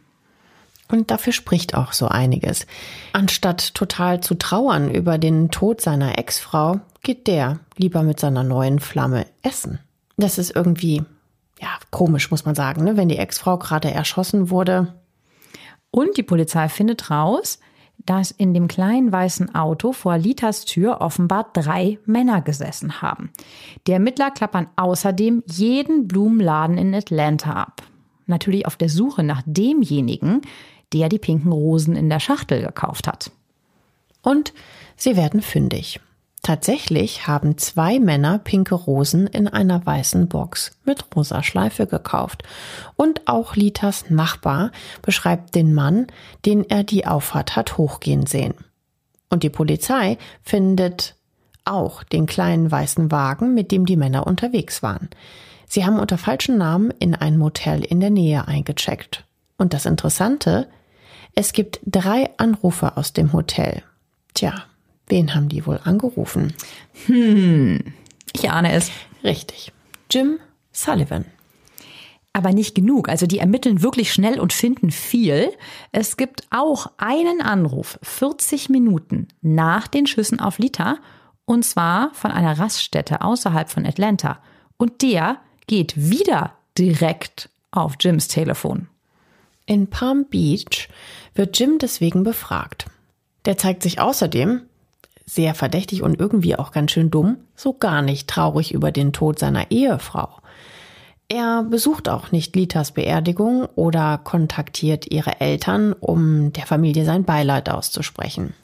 [0.91, 2.67] Und dafür spricht auch so einiges.
[3.13, 8.79] Anstatt total zu trauern über den Tod seiner Ex-Frau, geht der lieber mit seiner neuen
[8.79, 9.79] Flamme essen.
[10.17, 11.03] Das ist irgendwie,
[11.61, 12.97] ja, komisch, muss man sagen, ne?
[12.97, 14.95] wenn die Ex-Frau gerade erschossen wurde.
[15.91, 17.59] Und die Polizei findet raus,
[18.07, 23.31] dass in dem kleinen weißen Auto vor Litas Tür offenbar drei Männer gesessen haben.
[23.87, 27.83] Die Ermittler klappern außerdem jeden Blumenladen in Atlanta ab.
[28.27, 30.43] Natürlich auf der Suche nach demjenigen,
[30.93, 33.31] der die pinken Rosen in der Schachtel gekauft hat.
[34.23, 34.53] Und
[34.97, 36.01] sie werden fündig.
[36.43, 42.45] Tatsächlich haben zwei Männer pinke Rosen in einer weißen Box mit rosa Schleife gekauft.
[42.97, 44.73] Und auch Litas Nachbar
[45.03, 46.07] beschreibt den Mann,
[46.47, 48.55] den er die Auffahrt hat hochgehen sehen.
[49.29, 51.15] Und die Polizei findet
[51.67, 55.11] auch den kleinen weißen Wagen, mit dem die Männer unterwegs waren.
[55.69, 59.25] Sie haben unter falschen Namen in ein Motel in der Nähe eingecheckt.
[59.59, 60.69] Und das Interessante,
[61.35, 63.83] es gibt drei Anrufe aus dem Hotel.
[64.35, 64.65] Tja,
[65.07, 66.55] wen haben die wohl angerufen?
[67.07, 67.81] Hm,
[68.33, 68.91] ich ahne es.
[69.23, 69.73] Richtig.
[70.11, 70.39] Jim
[70.73, 71.25] Sullivan.
[72.33, 73.09] Aber nicht genug.
[73.09, 75.51] Also die ermitteln wirklich schnell und finden viel.
[75.93, 80.99] Es gibt auch einen Anruf 40 Minuten nach den Schüssen auf Lita
[81.45, 84.39] und zwar von einer Raststätte außerhalb von Atlanta.
[84.77, 88.89] Und der geht wieder direkt auf Jims Telefon.
[89.67, 90.89] In Palm Beach
[91.35, 92.87] wird Jim deswegen befragt.
[93.45, 94.63] Der zeigt sich außerdem
[95.27, 99.39] sehr verdächtig und irgendwie auch ganz schön dumm, so gar nicht traurig über den Tod
[99.39, 100.29] seiner Ehefrau.
[101.29, 107.71] Er besucht auch nicht Litas Beerdigung oder kontaktiert ihre Eltern, um der Familie sein Beileid
[107.71, 108.55] auszusprechen.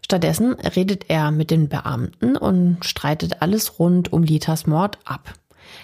[0.00, 5.34] Stattdessen redet er mit den Beamten und streitet alles rund um Litas Mord ab.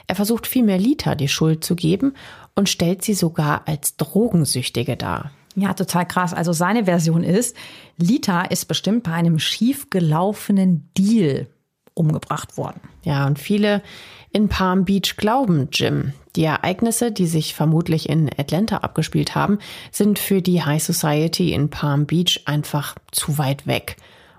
[0.06, 2.14] Er versucht vielmehr Lita die Schuld zu geben
[2.54, 5.30] und stellt sie sogar als Drogensüchtige dar.
[5.54, 6.32] Ja, total krass.
[6.32, 7.56] Also seine Version ist,
[7.98, 11.46] Lita ist bestimmt bei einem schiefgelaufenen Deal
[11.94, 12.80] umgebracht worden.
[13.04, 13.82] Ja, und viele
[14.30, 16.14] in Palm Beach glauben Jim.
[16.36, 19.58] Die Ereignisse, die sich vermutlich in Atlanta abgespielt haben,
[19.90, 23.96] sind für die High Society in Palm Beach einfach zu weit weg.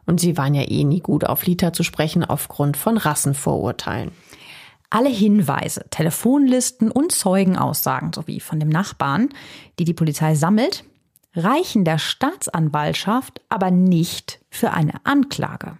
[0.08, 4.12] Und sie waren ja eh nie gut auf Lita zu sprechen aufgrund von Rassenvorurteilen.
[4.94, 9.30] Alle Hinweise, Telefonlisten und Zeugenaussagen sowie von dem Nachbarn,
[9.80, 10.84] die die Polizei sammelt,
[11.34, 15.80] reichen der Staatsanwaltschaft aber nicht für eine Anklage.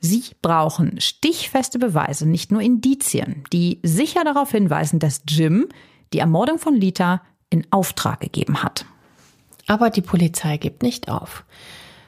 [0.00, 5.68] Sie brauchen stichfeste Beweise, nicht nur Indizien, die sicher darauf hinweisen, dass Jim
[6.12, 8.86] die Ermordung von Lita in Auftrag gegeben hat.
[9.68, 11.44] Aber die Polizei gibt nicht auf.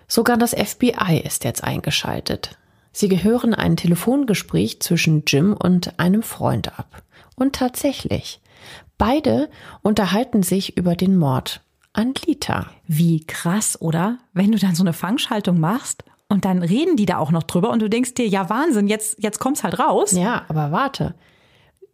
[0.08, 2.57] Sogar das FBI ist jetzt eingeschaltet.
[2.98, 7.04] Sie gehören ein Telefongespräch zwischen Jim und einem Freund ab.
[7.36, 8.40] Und tatsächlich,
[8.96, 9.50] beide
[9.82, 11.60] unterhalten sich über den Mord
[11.92, 12.66] an Lita.
[12.88, 14.18] Wie krass, oder?
[14.32, 17.70] Wenn du dann so eine Fangschaltung machst und dann reden die da auch noch drüber
[17.70, 20.10] und du denkst dir, ja Wahnsinn, jetzt, jetzt kommt's halt raus.
[20.10, 21.14] Ja, aber warte.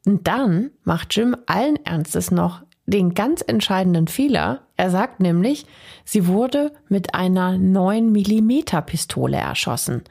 [0.06, 4.62] Und dann macht Jim allen Ernstes noch den ganz entscheidenden Fehler.
[4.78, 5.66] Er sagt nämlich,
[6.06, 10.02] sie wurde mit einer 9 Millimeter Pistole erschossen.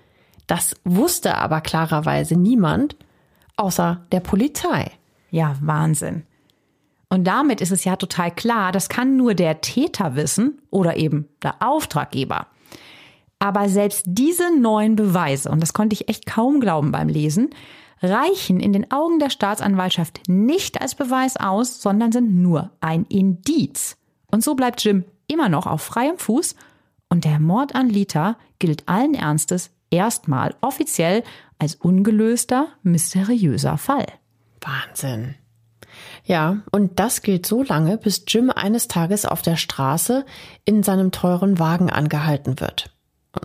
[0.47, 2.95] Das wusste aber klarerweise niemand,
[3.55, 4.91] außer der Polizei.
[5.31, 6.23] Ja, Wahnsinn.
[7.09, 11.27] Und damit ist es ja total klar, das kann nur der Täter wissen oder eben
[11.43, 12.47] der Auftraggeber.
[13.39, 17.49] Aber selbst diese neuen Beweise, und das konnte ich echt kaum glauben beim Lesen,
[18.01, 23.97] reichen in den Augen der Staatsanwaltschaft nicht als Beweis aus, sondern sind nur ein Indiz.
[24.27, 26.55] Und so bleibt Jim immer noch auf freiem Fuß
[27.09, 31.23] und der Mord an Lita gilt allen Ernstes erstmal offiziell
[31.59, 34.07] als ungelöster, mysteriöser Fall.
[34.59, 35.35] Wahnsinn.
[36.25, 40.25] Ja, und das gilt so lange, bis Jim eines Tages auf der Straße
[40.65, 42.89] in seinem teuren Wagen angehalten wird.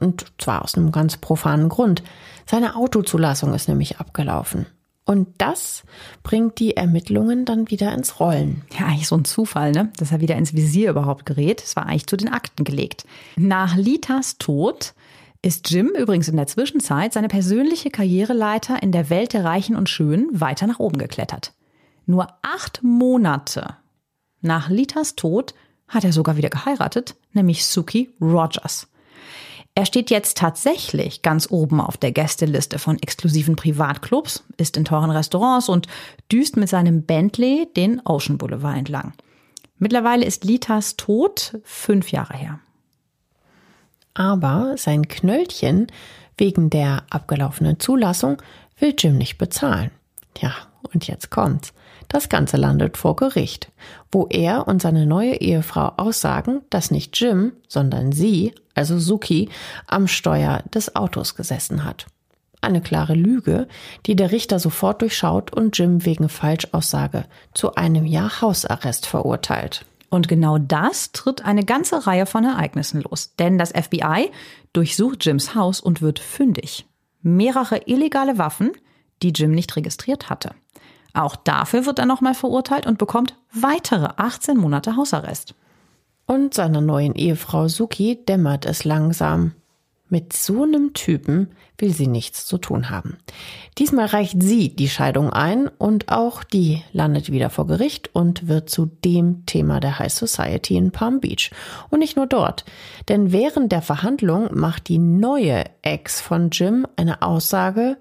[0.01, 2.03] Und zwar aus einem ganz profanen Grund.
[2.47, 4.67] Seine Autozulassung ist nämlich abgelaufen.
[5.05, 5.85] Und das
[6.23, 8.63] bringt die Ermittlungen dann wieder ins Rollen.
[8.79, 9.91] Ja, eigentlich so ein Zufall, ne?
[9.97, 11.63] Dass er wieder ins Visier überhaupt gerät.
[11.65, 13.07] Es war eigentlich zu den Akten gelegt.
[13.37, 14.93] Nach Litas Tod
[15.43, 19.89] ist Jim übrigens in der Zwischenzeit seine persönliche Karriereleiter in der Welt der Reichen und
[19.89, 21.53] Schönen weiter nach oben geklettert.
[22.07, 23.77] Nur acht Monate
[24.41, 25.55] nach Litas Tod
[25.87, 28.89] hat er sogar wieder geheiratet, nämlich Suki Rogers.
[29.75, 35.11] Er steht jetzt tatsächlich ganz oben auf der Gästeliste von exklusiven Privatclubs, ist in teuren
[35.11, 35.87] Restaurants und
[36.33, 39.13] düst mit seinem Bentley den Ocean Boulevard entlang.
[39.79, 42.59] Mittlerweile ist Litas Tod fünf Jahre her.
[44.19, 45.87] Aber sein Knöllchen
[46.37, 48.43] wegen der abgelaufenen Zulassung
[48.81, 49.93] will Jim nicht bezahlen.
[50.41, 50.53] Ja,
[50.93, 51.73] und jetzt kommt's.
[52.09, 53.71] Das Ganze landet vor Gericht,
[54.11, 59.51] wo er und seine neue Ehefrau aussagen, dass nicht Jim, sondern sie, also Suki,
[59.87, 62.07] am Steuer des Autos gesessen hat.
[62.61, 63.69] Eine klare Lüge,
[64.07, 69.85] die der Richter sofort durchschaut und Jim wegen Falschaussage zu einem Jahr Hausarrest verurteilt.
[70.11, 73.35] Und genau das tritt eine ganze Reihe von Ereignissen los.
[73.39, 74.31] Denn das FBI
[74.73, 76.87] durchsucht Jims Haus und wird fündig.
[77.21, 78.73] Mehrere illegale Waffen,
[79.23, 80.55] die Jim nicht registriert hatte.
[81.15, 85.55] Auch dafür wird er nochmal verurteilt und bekommt weitere 18 Monate Hausarrest.
[86.27, 89.53] Und seiner neuen Ehefrau Suki dämmert es langsam.
[90.11, 93.19] Mit so einem Typen will sie nichts zu tun haben.
[93.77, 98.71] Diesmal reicht sie die Scheidung ein und auch die landet wieder vor Gericht und wird
[98.71, 101.51] zu dem Thema der High Society in Palm Beach.
[101.91, 102.65] Und nicht nur dort,
[103.09, 107.99] denn während der Verhandlung macht die neue Ex von Jim eine Aussage,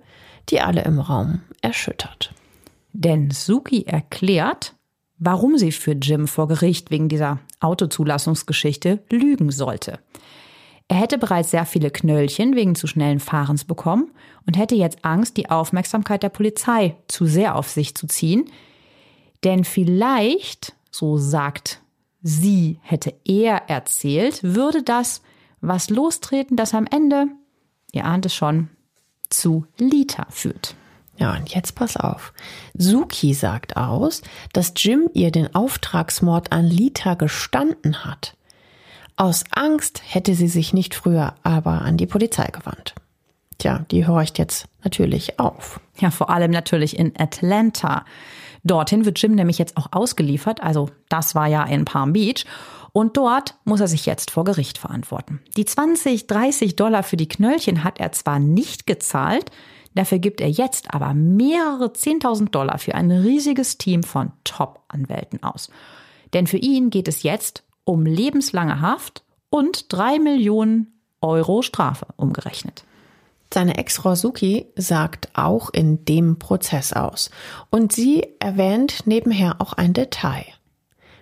[0.50, 2.34] die alle im Raum erschüttert.
[2.94, 4.74] Denn Suki erklärt,
[5.20, 10.00] warum sie für Jim vor Gericht wegen dieser Autozulassungsgeschichte lügen sollte.
[10.90, 14.12] Er hätte bereits sehr viele Knöllchen wegen zu schnellen Fahrens bekommen
[14.46, 18.50] und hätte jetzt Angst, die Aufmerksamkeit der Polizei zu sehr auf sich zu ziehen.
[19.44, 21.82] Denn vielleicht, so sagt
[22.22, 25.22] sie, hätte er erzählt, würde das
[25.60, 27.28] was lostreten, das am Ende,
[27.92, 28.70] ihr ahnt es schon,
[29.30, 30.76] zu Lita führt.
[31.18, 32.32] Ja, und jetzt pass auf.
[32.76, 34.22] Suki sagt aus,
[34.54, 38.37] dass Jim ihr den Auftragsmord an Lita gestanden hat.
[39.20, 42.94] Aus Angst hätte sie sich nicht früher aber an die Polizei gewandt.
[43.58, 45.80] Tja, die horcht jetzt natürlich auf.
[46.00, 48.06] Ja, vor allem natürlich in Atlanta.
[48.64, 52.46] Dorthin wird Jim nämlich jetzt auch ausgeliefert, also das war ja in Palm Beach.
[52.92, 55.42] Und dort muss er sich jetzt vor Gericht verantworten.
[55.56, 59.50] Die 20, 30 Dollar für die Knöllchen hat er zwar nicht gezahlt,
[59.96, 65.70] dafür gibt er jetzt aber mehrere 10.000 Dollar für ein riesiges Team von Top-Anwälten aus.
[66.34, 72.84] Denn für ihn geht es jetzt um lebenslange Haft und drei Millionen Euro Strafe umgerechnet.
[73.54, 77.32] Seine Ex-Frau Suki sagt auch in dem Prozess aus.
[77.70, 80.44] Und sie erwähnt nebenher auch ein Detail.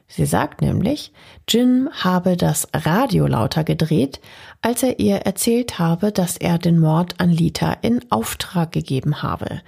[0.08, 1.14] Sie sagt nämlich,
[1.48, 4.20] Jim habe das Radio lauter gedreht,
[4.64, 9.62] als er ihr erzählt habe, dass er den Mord an Lita in Auftrag gegeben habe.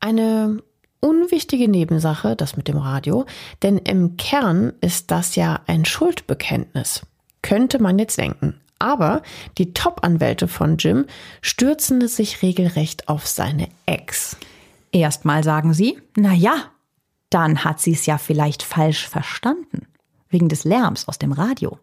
[0.00, 0.62] Eine
[1.02, 3.26] unwichtige Nebensache, das mit dem Radio,
[3.62, 7.02] denn im Kern ist das ja ein Schuldbekenntnis.
[7.42, 8.60] Könnte man jetzt denken.
[8.78, 9.22] Aber
[9.58, 11.06] die Top-Anwälte von Jim
[11.40, 14.36] stürzen sich regelrecht auf seine Ex.
[14.92, 16.54] Erstmal sagen sie, na ja,
[17.30, 19.86] dann hat sie es ja vielleicht falsch verstanden.
[20.28, 21.78] Wegen des Lärms aus dem Radio.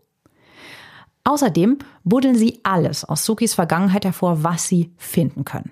[1.23, 5.71] Außerdem buddeln sie alles aus Sukis Vergangenheit hervor, was sie finden können.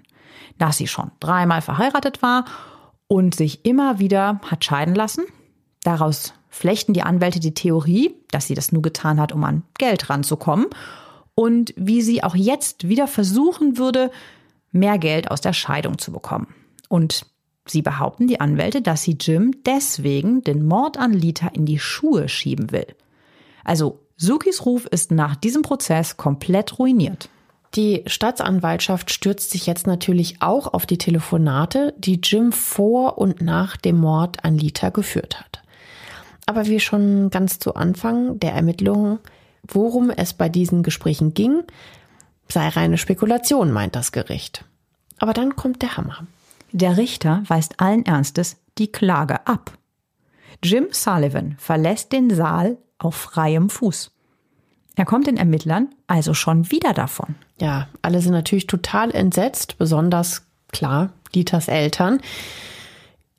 [0.57, 2.45] Dass sie schon dreimal verheiratet war
[3.07, 5.23] und sich immer wieder hat scheiden lassen.
[5.83, 10.09] Daraus flechten die Anwälte die Theorie, dass sie das nur getan hat, um an Geld
[10.09, 10.67] ranzukommen
[11.35, 14.11] und wie sie auch jetzt wieder versuchen würde,
[14.71, 16.47] mehr Geld aus der Scheidung zu bekommen.
[16.89, 17.25] Und
[17.67, 22.27] sie behaupten, die Anwälte, dass sie Jim deswegen den Mord an Lita in die Schuhe
[22.27, 22.87] schieben will.
[23.63, 27.29] Also Sukis Ruf ist nach diesem Prozess komplett ruiniert.
[27.77, 33.77] Die Staatsanwaltschaft stürzt sich jetzt natürlich auch auf die Telefonate, die Jim vor und nach
[33.77, 35.61] dem Mord an Lita geführt hat.
[36.47, 39.19] Aber wie schon ganz zu Anfang der Ermittlungen,
[39.67, 41.61] worum es bei diesen Gesprächen ging,
[42.47, 44.65] sei reine Spekulation, meint das Gericht.
[45.19, 46.25] Aber dann kommt der Hammer.
[46.71, 49.77] Der Richter weist allen Ernstes die Klage ab.
[50.63, 54.09] Jim Sullivan verlässt den Saal auf freiem Fuß.
[54.95, 57.35] Er kommt den Ermittlern also schon wieder davon.
[57.59, 62.21] Ja, alle sind natürlich total entsetzt, besonders klar Dieters Eltern.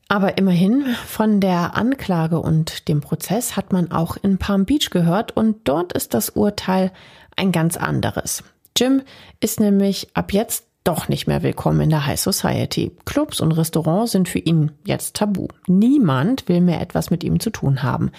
[0.09, 5.37] Aber immerhin von der Anklage und dem Prozess hat man auch in Palm Beach gehört
[5.37, 6.93] und dort ist das Urteil
[7.37, 8.43] ein ganz anderes.
[8.77, 9.03] Jim
[9.41, 12.97] ist nämlich ab jetzt doch nicht mehr willkommen in der High Society.
[13.05, 15.49] Clubs und Restaurants sind für ihn jetzt tabu.
[15.66, 18.11] Niemand will mehr etwas mit ihm zu tun haben.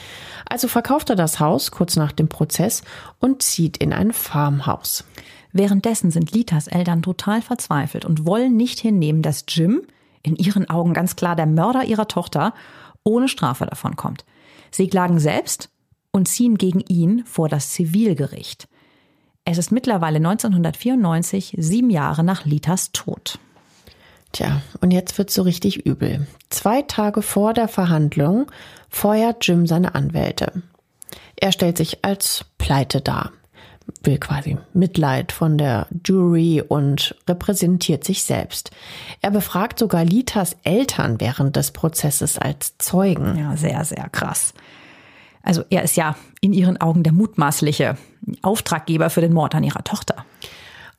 [0.47, 2.83] Also verkauft er das Haus kurz nach dem Prozess
[3.17, 5.05] und zieht in ein Farmhaus.
[5.51, 9.81] Währenddessen sind Litas Eltern total verzweifelt und wollen nicht hinnehmen, dass Jim,
[10.21, 12.53] in ihren Augen ganz klar der Mörder ihrer Tochter,
[13.03, 14.25] ohne Strafe davon kommt.
[14.71, 15.69] Sie klagen selbst
[16.11, 18.67] und ziehen gegen ihn vor das Zivilgericht.
[19.45, 23.39] Es ist mittlerweile 1994, sieben Jahre nach Litas Tod.
[24.31, 26.27] Tja, und jetzt wird's so richtig übel.
[26.49, 28.51] Zwei Tage vor der Verhandlung
[28.89, 30.61] feuert Jim seine Anwälte.
[31.35, 33.31] Er stellt sich als pleite dar,
[34.03, 38.71] will quasi Mitleid von der Jury und repräsentiert sich selbst.
[39.21, 43.37] Er befragt sogar Litas Eltern während des Prozesses als Zeugen.
[43.37, 44.53] Ja, sehr, sehr krass.
[45.41, 47.97] Also er ist ja in ihren Augen der mutmaßliche
[48.41, 50.25] Auftraggeber für den Mord an ihrer Tochter.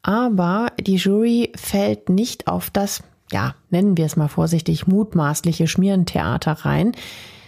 [0.03, 6.53] Aber die Jury fällt nicht auf das, ja, nennen wir es mal vorsichtig, mutmaßliche Schmierentheater
[6.53, 6.93] rein.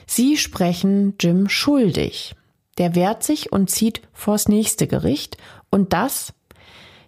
[0.07, 2.35] Sie sprechen Jim schuldig.
[2.79, 5.37] Der wehrt sich und zieht vors nächste Gericht
[5.71, 6.33] und das,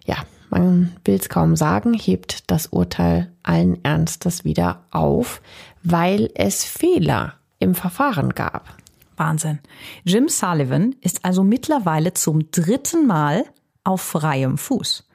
[0.05, 0.17] ja,
[0.49, 5.41] man will es kaum sagen, hebt das Urteil allen Ernstes wieder auf,
[5.83, 8.77] weil es Fehler im Verfahren gab.
[9.17, 9.59] Wahnsinn.
[10.03, 13.45] Jim Sullivan ist also mittlerweile zum dritten Mal
[13.83, 15.07] auf freiem Fuß.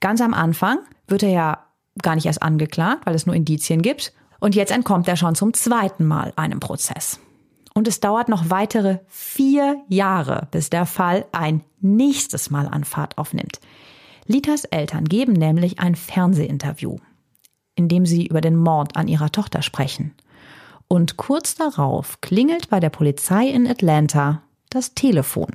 [0.00, 1.66] Ganz am Anfang wird er ja
[2.02, 4.12] gar nicht erst angeklagt, weil es nur Indizien gibt.
[4.38, 7.20] Und jetzt entkommt er schon zum zweiten Mal einem Prozess.
[7.74, 13.16] Und es dauert noch weitere vier Jahre, bis der Fall ein nächstes Mal an Fahrt
[13.18, 13.60] aufnimmt.
[14.26, 16.96] Litas Eltern geben nämlich ein Fernsehinterview,
[17.74, 20.14] in dem sie über den Mord an ihrer Tochter sprechen.
[20.88, 25.50] Und kurz darauf klingelt bei der Polizei in Atlanta das Telefon.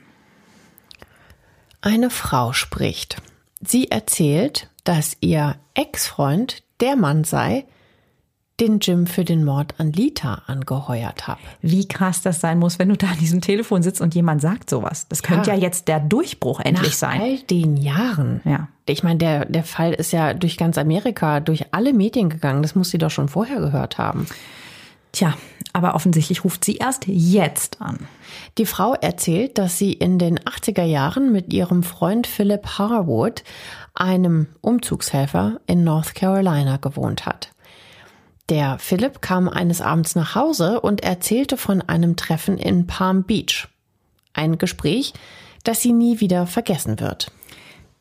[1.82, 3.22] Eine Frau spricht.
[3.62, 7.66] Sie erzählt, dass ihr Ex-Freund der Mann sei,
[8.60, 11.40] den Jim für den Mord an Lita angeheuert hat.
[11.62, 14.70] Wie krass das sein muss, wenn du da an diesem Telefon sitzt und jemand sagt
[14.70, 15.08] sowas.
[15.10, 17.22] Das könnte ja, ja jetzt der Durchbruch endlich Nach sein.
[17.22, 18.42] all den Jahren.
[18.46, 18.70] Ja.
[18.88, 22.62] Ich meine, der, der Fall ist ja durch ganz Amerika, durch alle Medien gegangen.
[22.62, 24.26] Das muss sie doch schon vorher gehört haben.
[25.12, 25.34] Tja,
[25.74, 28.00] aber offensichtlich ruft sie erst jetzt an.
[28.58, 33.44] Die Frau erzählt, dass sie in den 80er Jahren mit ihrem Freund Philip Harwood,
[33.94, 37.50] einem Umzugshelfer in North Carolina, gewohnt hat.
[38.50, 43.68] Der Philip kam eines Abends nach Hause und erzählte von einem Treffen in Palm Beach.
[44.34, 45.14] Ein Gespräch,
[45.64, 47.32] das sie nie wieder vergessen wird.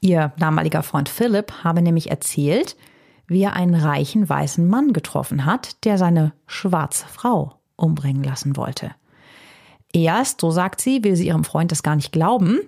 [0.01, 2.77] Ihr damaliger Freund Philip habe nämlich erzählt,
[3.27, 8.91] wie er einen reichen weißen Mann getroffen hat, der seine schwarze Frau umbringen lassen wollte.
[9.95, 12.59] Erst, so sagt sie, will sie ihrem Freund das gar nicht glauben,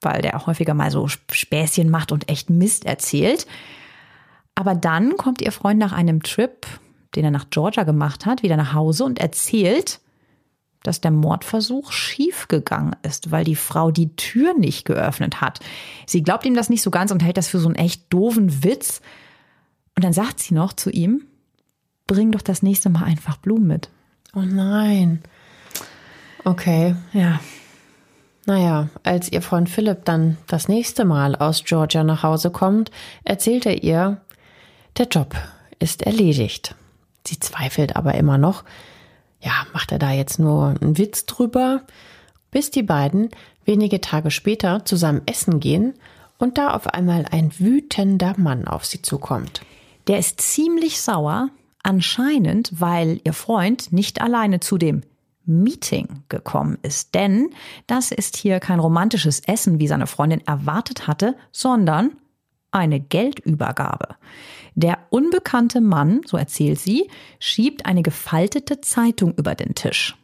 [0.00, 3.46] weil der auch häufiger mal so Späßchen macht und echt Mist erzählt.
[4.54, 6.66] Aber dann kommt ihr Freund nach einem Trip,
[7.16, 10.00] den er nach Georgia gemacht hat, wieder nach Hause und erzählt,
[10.82, 15.60] dass der Mordversuch schiefgegangen ist, weil die Frau die Tür nicht geöffnet hat.
[16.06, 18.62] Sie glaubt ihm das nicht so ganz und hält das für so einen echt doofen
[18.62, 19.00] Witz.
[19.96, 21.24] Und dann sagt sie noch zu ihm,
[22.06, 23.88] bring doch das nächste Mal einfach Blumen mit.
[24.34, 25.22] Oh nein.
[26.44, 26.94] Okay.
[27.12, 27.40] Ja.
[28.44, 32.92] Naja, als ihr Freund Philipp dann das nächste Mal aus Georgia nach Hause kommt,
[33.24, 34.20] erzählt er ihr,
[34.98, 35.34] der Job
[35.80, 36.76] ist erledigt.
[37.26, 38.64] Sie zweifelt aber immer noch.
[39.40, 41.82] Ja, macht er da jetzt nur einen Witz drüber?
[42.50, 43.30] Bis die beiden
[43.64, 45.94] wenige Tage später zusammen essen gehen
[46.38, 49.62] und da auf einmal ein wütender Mann auf sie zukommt.
[50.06, 51.50] Der ist ziemlich sauer,
[51.82, 55.02] anscheinend, weil ihr Freund nicht alleine zu dem
[55.44, 57.14] Meeting gekommen ist.
[57.14, 57.50] Denn
[57.86, 62.12] das ist hier kein romantisches Essen, wie seine Freundin erwartet hatte, sondern
[62.76, 64.16] eine Geldübergabe.
[64.74, 67.08] Der unbekannte Mann, so erzählt sie,
[67.38, 70.16] schiebt eine gefaltete Zeitung über den Tisch.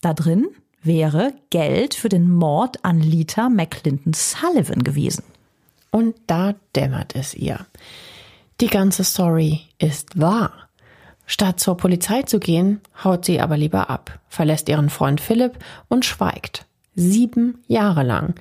[0.00, 0.48] Da drin
[0.82, 5.24] wäre Geld für den Mord an Lita McClinton Sullivan gewesen.
[5.90, 7.66] Und da dämmert es ihr.
[8.60, 10.68] Die ganze Story ist wahr.
[11.26, 15.58] Statt zur Polizei zu gehen, haut sie aber lieber ab, verlässt ihren Freund Philipp
[15.88, 16.66] und schweigt.
[16.94, 18.34] Sieben Jahre lang.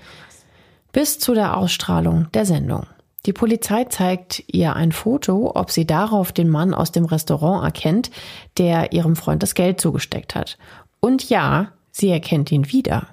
[0.91, 2.87] Bis zu der Ausstrahlung der Sendung.
[3.27, 8.09] Die Polizei zeigt ihr ein Foto, ob sie darauf den Mann aus dem Restaurant erkennt,
[8.57, 10.57] der ihrem Freund das Geld zugesteckt hat.
[11.01, 13.07] Und ja, sie erkennt ihn wieder.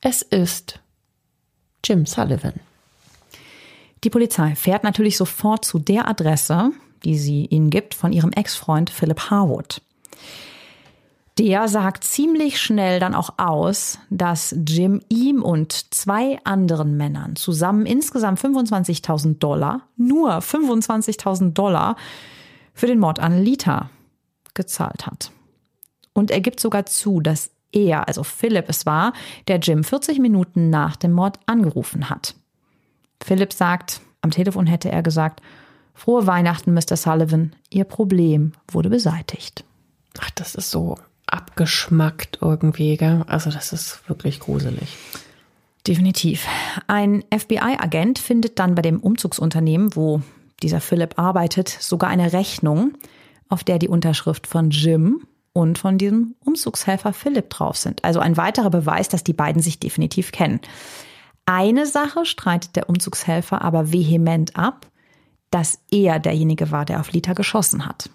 [0.00, 0.78] Es ist
[1.84, 2.60] Jim Sullivan.
[4.04, 6.70] Die Polizei fährt natürlich sofort zu der Adresse,
[7.04, 9.82] die sie ihnen gibt, von ihrem Ex-Freund Philip Harwood.
[11.38, 17.86] Der sagt ziemlich schnell dann auch aus, dass Jim ihm und zwei anderen Männern zusammen
[17.86, 21.96] insgesamt 25.000 Dollar, nur 25.000 Dollar
[22.74, 23.90] für den Mord an Lita
[24.54, 25.32] gezahlt hat.
[26.12, 29.12] Und er gibt sogar zu, dass er, also Philipp es war,
[29.48, 32.34] der Jim 40 Minuten nach dem Mord angerufen hat.
[33.22, 35.40] Philipp sagt, am Telefon hätte er gesagt,
[35.94, 36.96] Frohe Weihnachten, Mr.
[36.96, 39.64] Sullivan, Ihr Problem wurde beseitigt.
[40.18, 40.96] Ach, das ist so
[41.32, 43.24] abgeschmackt irgendwie, gell?
[43.26, 44.96] Also das ist wirklich gruselig.
[45.86, 46.46] Definitiv.
[46.86, 50.20] Ein FBI-Agent findet dann bei dem Umzugsunternehmen, wo
[50.62, 52.94] dieser Philipp arbeitet, sogar eine Rechnung,
[53.48, 58.04] auf der die Unterschrift von Jim und von diesem Umzugshelfer Philipp drauf sind.
[58.04, 60.60] Also ein weiterer Beweis, dass die beiden sich definitiv kennen.
[61.46, 64.86] Eine Sache streitet der Umzugshelfer aber vehement ab,
[65.50, 68.10] dass er derjenige war, der auf Lita geschossen hat.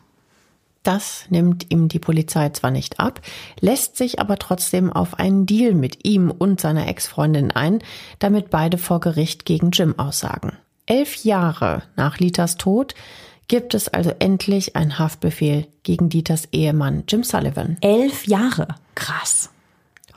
[0.85, 3.19] Das nimmt ihm die Polizei zwar nicht ab,
[3.59, 7.79] lässt sich aber trotzdem auf einen Deal mit ihm und seiner Ex-Freundin ein,
[8.19, 10.53] damit beide vor Gericht gegen Jim aussagen.
[10.85, 12.93] Elf Jahre nach Litas Tod
[13.47, 17.77] gibt es also endlich einen Haftbefehl gegen Dieters Ehemann Jim Sullivan.
[17.81, 18.67] Elf Jahre.
[18.93, 19.49] Krass.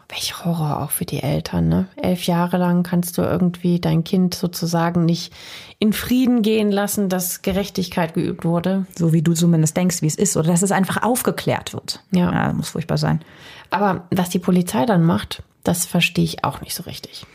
[0.08, 1.86] Welch Horror auch für die Eltern, ne?
[1.96, 5.34] Elf Jahre lang kannst du irgendwie dein Kind sozusagen nicht
[5.78, 8.86] in Frieden gehen lassen, dass Gerechtigkeit geübt wurde.
[8.96, 12.02] So wie du zumindest denkst, wie es ist, oder dass es einfach aufgeklärt wird.
[12.10, 12.32] Ja.
[12.32, 13.20] ja muss furchtbar sein.
[13.68, 17.26] Aber was die Polizei dann macht, das verstehe ich auch nicht so richtig.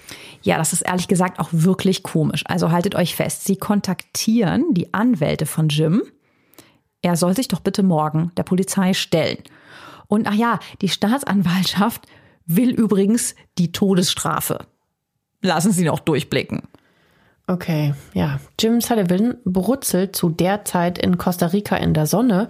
[0.42, 2.44] Ja, das ist ehrlich gesagt auch wirklich komisch.
[2.48, 6.02] Also haltet euch fest, sie kontaktieren die Anwälte von Jim.
[7.04, 9.38] Er soll sich doch bitte morgen der Polizei stellen.
[10.08, 12.08] Und ach ja, die Staatsanwaltschaft
[12.46, 14.66] will übrigens die Todesstrafe.
[15.42, 16.64] Lassen Sie noch durchblicken.
[17.46, 18.40] Okay, ja.
[18.58, 22.48] Jim Sullivan brutzelt zu der Zeit in Costa Rica in der Sonne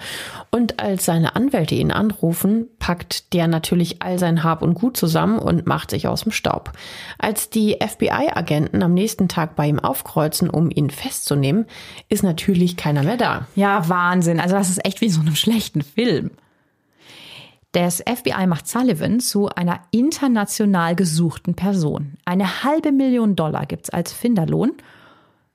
[0.52, 5.40] und als seine Anwälte ihn anrufen, packt der natürlich all sein Hab und Gut zusammen
[5.40, 6.74] und macht sich aus dem Staub.
[7.18, 11.66] Als die FBI-Agenten am nächsten Tag bei ihm aufkreuzen, um ihn festzunehmen,
[12.08, 13.48] ist natürlich keiner mehr da.
[13.56, 14.40] Ja, Wahnsinn.
[14.40, 16.30] Also das ist echt wie so einem schlechten Film.
[17.74, 22.14] Das FBI macht Sullivan zu einer international gesuchten Person.
[22.24, 24.74] Eine halbe Million Dollar gibt's als Finderlohn.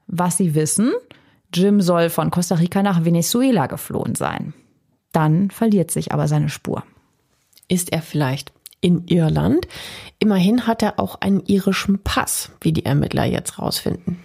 [0.08, 0.92] Was Sie wissen,
[1.54, 4.52] Jim soll von Costa Rica nach Venezuela geflohen sein.
[5.12, 6.82] Dann verliert sich aber seine Spur.
[7.68, 9.68] Ist er vielleicht in Irland?
[10.18, 14.18] Immerhin hat er auch einen irischen Pass, wie die Ermittler jetzt rausfinden.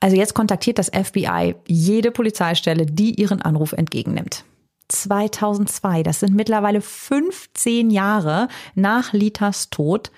[0.00, 4.44] Also jetzt kontaktiert das FBI jede Polizeistelle, die ihren Anruf entgegennimmt.
[4.88, 10.10] 2002, das sind mittlerweile 15 Jahre nach Litas Tod,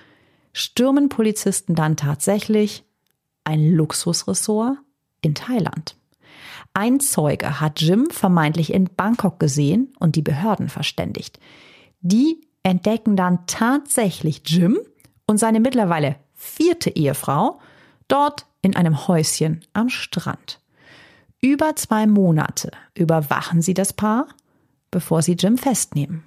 [0.53, 2.85] stürmen Polizisten dann tatsächlich
[3.45, 4.79] ein Luxusressort
[5.23, 5.97] in Thailand.
[6.75, 11.41] Ein Zeuge hat Jim vermeintlich in Bangkok gesehen und die Behörden verständigt.
[12.01, 14.79] Die entdecken dann tatsächlich Jim
[15.27, 17.61] und seine mittlerweile vierte Ehefrau
[18.07, 20.61] dort in einem Häuschen am Strand.
[21.41, 24.29] Über zwei Monate überwachen sie das Paar
[24.91, 26.25] bevor sie Jim festnehmen.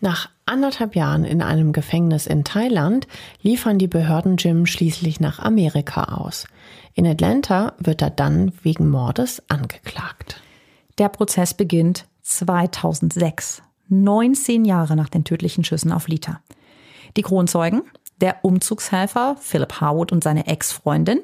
[0.00, 3.08] Nach anderthalb Jahren in einem Gefängnis in Thailand
[3.42, 6.46] liefern die Behörden Jim schließlich nach Amerika aus.
[6.94, 10.40] In Atlanta wird er dann wegen Mordes angeklagt.
[10.98, 16.40] Der Prozess beginnt 2006, 19 Jahre nach den tödlichen Schüssen auf Lita.
[17.16, 17.82] Die Kronzeugen,
[18.20, 21.20] der Umzugshelfer Philip Harwood und seine Ex-Freundin,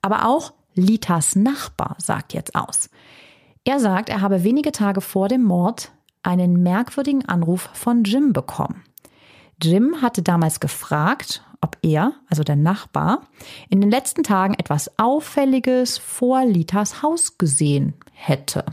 [0.00, 2.90] aber auch Litas Nachbar sagt jetzt aus.
[3.64, 5.90] Er sagt, er habe wenige Tage vor dem Mord
[6.24, 8.82] einen merkwürdigen Anruf von Jim bekommen.
[9.62, 13.22] Jim hatte damals gefragt, ob er, also der Nachbar,
[13.68, 18.64] in den letzten Tagen etwas Auffälliges vor Litas Haus gesehen hätte.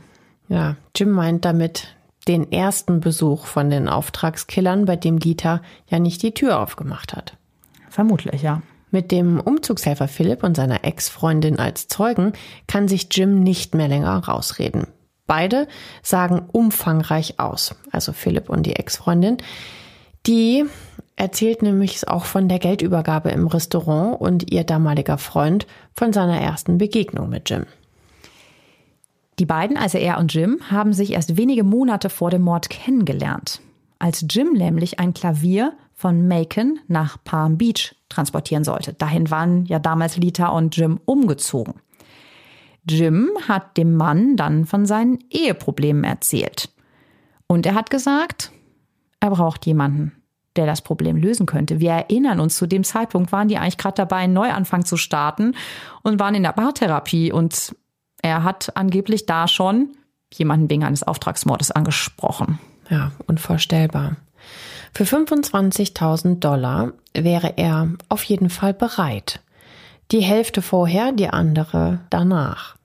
[0.49, 1.95] Ja, Jim meint damit
[2.27, 7.37] den ersten Besuch von den Auftragskillern, bei dem Lita ja nicht die Tür aufgemacht hat.
[7.89, 8.61] Vermutlich, ja.
[8.91, 12.33] Mit dem Umzugshelfer Philipp und seiner Ex-Freundin als Zeugen
[12.67, 14.87] kann sich Jim nicht mehr länger rausreden.
[15.31, 15.69] Beide
[16.03, 19.37] sagen umfangreich aus, also Philipp und die Ex-Freundin.
[20.27, 20.65] Die
[21.15, 26.79] erzählt nämlich auch von der Geldübergabe im Restaurant und ihr damaliger Freund von seiner ersten
[26.79, 27.65] Begegnung mit Jim.
[29.39, 33.61] Die beiden, also er und Jim, haben sich erst wenige Monate vor dem Mord kennengelernt,
[33.99, 38.91] als Jim nämlich ein Klavier von Macon nach Palm Beach transportieren sollte.
[38.91, 41.75] Dahin waren ja damals Lita und Jim umgezogen.
[42.89, 46.69] Jim hat dem Mann dann von seinen Eheproblemen erzählt.
[47.47, 48.51] Und er hat gesagt,
[49.19, 50.13] er braucht jemanden,
[50.55, 51.79] der das Problem lösen könnte.
[51.79, 55.55] Wir erinnern uns, zu dem Zeitpunkt waren die eigentlich gerade dabei, einen Neuanfang zu starten
[56.01, 57.31] und waren in der Bartherapie.
[57.31, 57.75] Und
[58.21, 59.89] er hat angeblich da schon
[60.33, 62.59] jemanden wegen eines Auftragsmordes angesprochen.
[62.89, 64.17] Ja, unvorstellbar.
[64.93, 69.39] Für 25.000 Dollar wäre er auf jeden Fall bereit.
[70.11, 72.75] Die Hälfte vorher, die andere danach.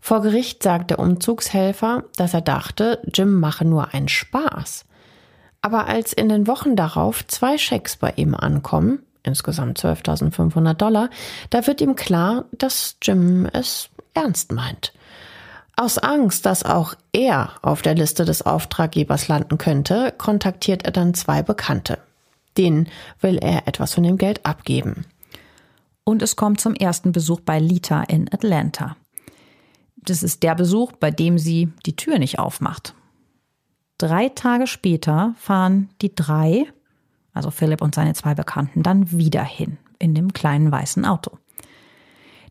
[0.00, 4.84] Vor Gericht sagt der Umzugshelfer, dass er dachte, Jim mache nur einen Spaß.
[5.62, 11.10] Aber als in den Wochen darauf zwei Schecks bei ihm ankommen, insgesamt 12.500 Dollar,
[11.50, 14.92] da wird ihm klar, dass Jim es ernst meint.
[15.76, 21.14] Aus Angst, dass auch er auf der Liste des Auftraggebers landen könnte, kontaktiert er dann
[21.14, 21.98] zwei Bekannte.
[22.56, 22.88] Denen
[23.20, 25.04] will er etwas von dem Geld abgeben.
[26.06, 28.96] Und es kommt zum ersten Besuch bei Lita in Atlanta.
[29.96, 32.94] Das ist der Besuch, bei dem sie die Tür nicht aufmacht.
[33.98, 36.64] Drei Tage später fahren die drei,
[37.32, 41.38] also Philipp und seine zwei Bekannten, dann wieder hin in dem kleinen weißen Auto.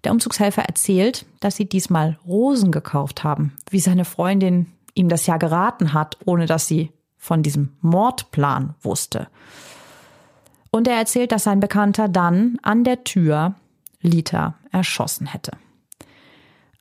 [0.03, 5.37] Der Umzugshelfer erzählt, dass sie diesmal Rosen gekauft haben, wie seine Freundin ihm das ja
[5.37, 9.27] geraten hat, ohne dass sie von diesem Mordplan wusste.
[10.75, 13.55] Und er erzählt, dass sein Bekannter dann an der Tür
[14.01, 15.53] Lita erschossen hätte.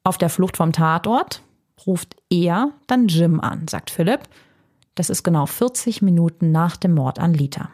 [0.02, 1.42] Auf der Flucht vom Tatort
[1.86, 4.22] ruft er dann Jim an, sagt Philipp.
[4.96, 7.70] Das ist genau 40 Minuten nach dem Mord an Lita.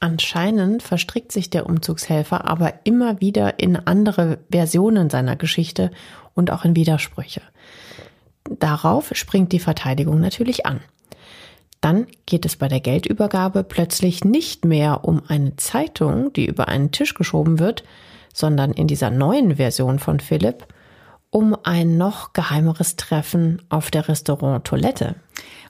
[0.00, 5.90] Anscheinend verstrickt sich der Umzugshelfer aber immer wieder in andere Versionen seiner Geschichte
[6.32, 7.42] und auch in Widersprüche.
[8.44, 10.80] Darauf springt die Verteidigung natürlich an.
[11.84, 16.92] Dann geht es bei der Geldübergabe plötzlich nicht mehr um eine Zeitung, die über einen
[16.92, 17.84] Tisch geschoben wird,
[18.32, 20.66] sondern in dieser neuen Version von Philipp
[21.28, 25.16] um ein noch geheimeres Treffen auf der Restaurant-Toilette.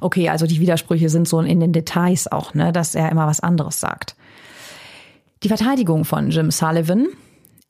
[0.01, 3.41] Okay, also die Widersprüche sind so in den Details auch, ne, dass er immer was
[3.41, 4.15] anderes sagt.
[5.43, 7.09] Die Verteidigung von Jim Sullivan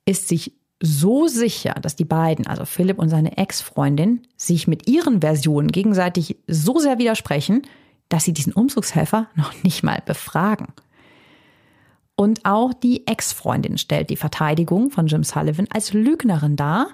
[0.05, 5.23] ist sich so sicher, dass die beiden, also Philipp und seine Ex-Freundin, sich mit ihren
[5.23, 7.63] Versionen gegenseitig so sehr widersprechen,
[8.09, 10.69] dass sie diesen Umzugshelfer noch nicht mal befragen.
[12.17, 16.89] Und auch die Ex-Freundin stellt die Verteidigung von Jim Sullivan als Lügnerin dar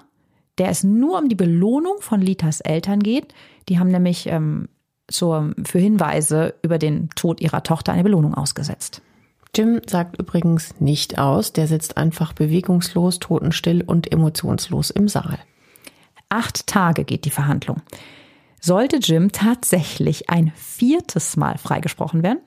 [0.57, 3.33] der es nur um die Belohnung von Litas Eltern geht.
[3.69, 4.67] Die haben nämlich ähm,
[5.07, 9.01] zur, für Hinweise über den Tod ihrer Tochter eine Belohnung ausgesetzt.
[9.55, 15.39] Jim sagt übrigens nicht aus, der sitzt einfach bewegungslos, totenstill und emotionslos im Saal.
[16.29, 17.81] Acht Tage geht die Verhandlung.
[18.63, 22.41] Sollte Jim tatsächlich ein viertes Mal freigesprochen werden?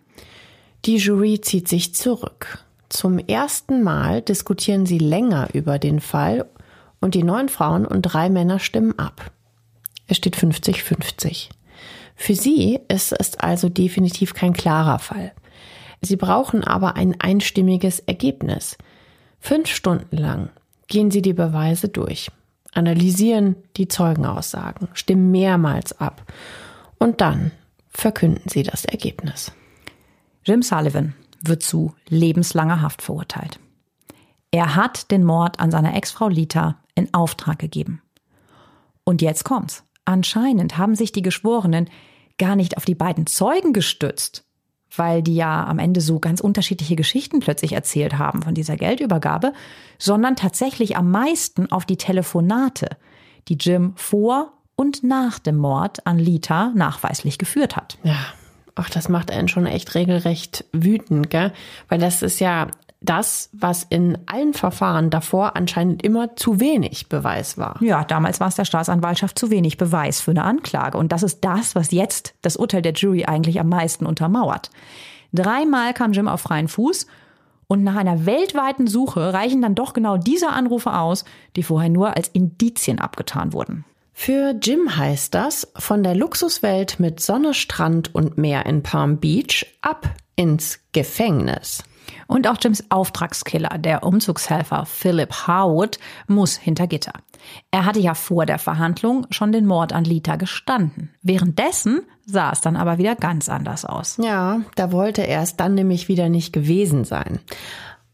[0.84, 2.64] Die Jury zieht sich zurück.
[2.88, 6.48] Zum ersten Mal diskutieren sie länger über den Fall
[7.00, 9.32] und die neun Frauen und drei Männer stimmen ab.
[10.06, 11.48] Es steht 50-50.
[12.14, 15.32] Für sie ist es also definitiv kein klarer Fall.
[16.00, 18.76] Sie brauchen aber ein einstimmiges Ergebnis.
[19.40, 20.50] Fünf Stunden lang
[20.86, 22.30] gehen sie die Beweise durch,
[22.76, 26.22] analysieren die Zeugenaussagen, stimmen mehrmals ab
[26.98, 27.52] und dann
[27.88, 29.52] verkünden sie das Ergebnis.
[30.44, 33.60] Jim Sullivan wird zu lebenslanger Haft verurteilt.
[34.50, 38.02] Er hat den Mord an seiner Ex-Frau Lita in Auftrag gegeben.
[39.04, 39.84] Und jetzt kommt's.
[40.04, 41.88] Anscheinend haben sich die Geschworenen
[42.38, 44.43] gar nicht auf die beiden Zeugen gestützt,
[44.96, 49.52] weil die ja am Ende so ganz unterschiedliche Geschichten plötzlich erzählt haben von dieser Geldübergabe,
[49.98, 52.90] sondern tatsächlich am meisten auf die Telefonate,
[53.48, 57.98] die Jim vor und nach dem Mord an Lita nachweislich geführt hat.
[58.02, 58.18] Ja,
[58.74, 61.52] ach, das macht einen schon echt regelrecht wütend, gell?
[61.88, 62.68] Weil das ist ja
[63.04, 67.76] das, was in allen Verfahren davor anscheinend immer zu wenig Beweis war.
[67.80, 70.98] Ja, damals war es der Staatsanwaltschaft zu wenig Beweis für eine Anklage.
[70.98, 74.70] Und das ist das, was jetzt das Urteil der Jury eigentlich am meisten untermauert.
[75.32, 77.06] Dreimal kam Jim auf freien Fuß
[77.66, 81.24] und nach einer weltweiten Suche reichen dann doch genau diese Anrufe aus,
[81.56, 83.84] die vorher nur als Indizien abgetan wurden.
[84.12, 89.66] Für Jim heißt das, von der Luxuswelt mit Sonne, Strand und Meer in Palm Beach
[89.82, 91.82] ab ins Gefängnis.
[92.26, 97.12] Und auch Jims Auftragskiller, der Umzugshelfer Philip Harwood, muss hinter Gitter.
[97.70, 101.10] Er hatte ja vor der Verhandlung schon den Mord an Lita gestanden.
[101.22, 104.18] Währenddessen sah es dann aber wieder ganz anders aus.
[104.22, 107.40] Ja, da wollte er es dann nämlich wieder nicht gewesen sein.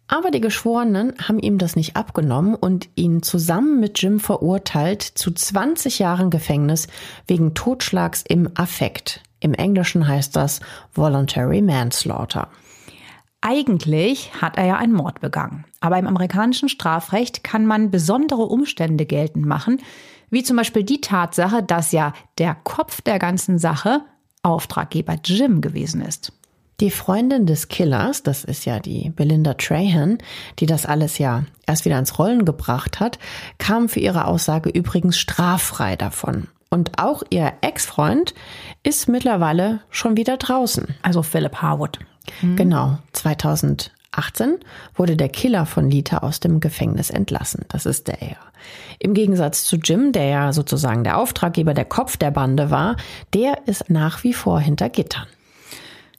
[0.08, 5.30] Aber die Geschworenen haben ihm das nicht abgenommen und ihn zusammen mit Jim verurteilt zu
[5.30, 6.88] 20 Jahren Gefängnis
[7.28, 9.22] wegen Totschlags im Affekt.
[9.38, 10.60] Im Englischen heißt das
[10.94, 12.48] Voluntary Manslaughter.
[13.40, 15.64] Eigentlich hat er ja einen Mord begangen.
[15.80, 19.80] Aber im amerikanischen Strafrecht kann man besondere Umstände geltend machen,
[20.30, 24.02] wie zum Beispiel die Tatsache, dass ja der Kopf der ganzen Sache
[24.42, 26.32] Auftraggeber Jim gewesen ist.
[26.80, 30.16] Die Freundin des Killers, das ist ja die Belinda Trahan,
[30.58, 33.18] die das alles ja erst wieder ins Rollen gebracht hat,
[33.58, 36.48] kam für ihre Aussage übrigens straffrei davon.
[36.70, 38.32] Und auch ihr Ex-Freund
[38.82, 40.94] ist mittlerweile schon wieder draußen.
[41.02, 41.98] Also Philip Harwood.
[42.42, 42.56] Mhm.
[42.56, 44.58] Genau, 2018
[44.94, 47.64] wurde der Killer von Lita aus dem Gefängnis entlassen.
[47.68, 48.36] Das ist der er.
[48.98, 52.96] Im Gegensatz zu Jim, der ja sozusagen der Auftraggeber, der Kopf der Bande war,
[53.32, 55.26] der ist nach wie vor hinter Gittern.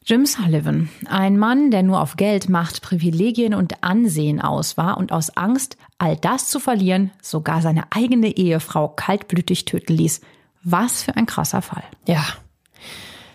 [0.03, 5.11] Jim Sullivan, ein Mann, der nur auf Geld, Macht, Privilegien und Ansehen aus war und
[5.11, 10.21] aus Angst, all das zu verlieren, sogar seine eigene Ehefrau kaltblütig töten ließ.
[10.63, 11.83] Was für ein krasser Fall.
[12.07, 12.23] Ja,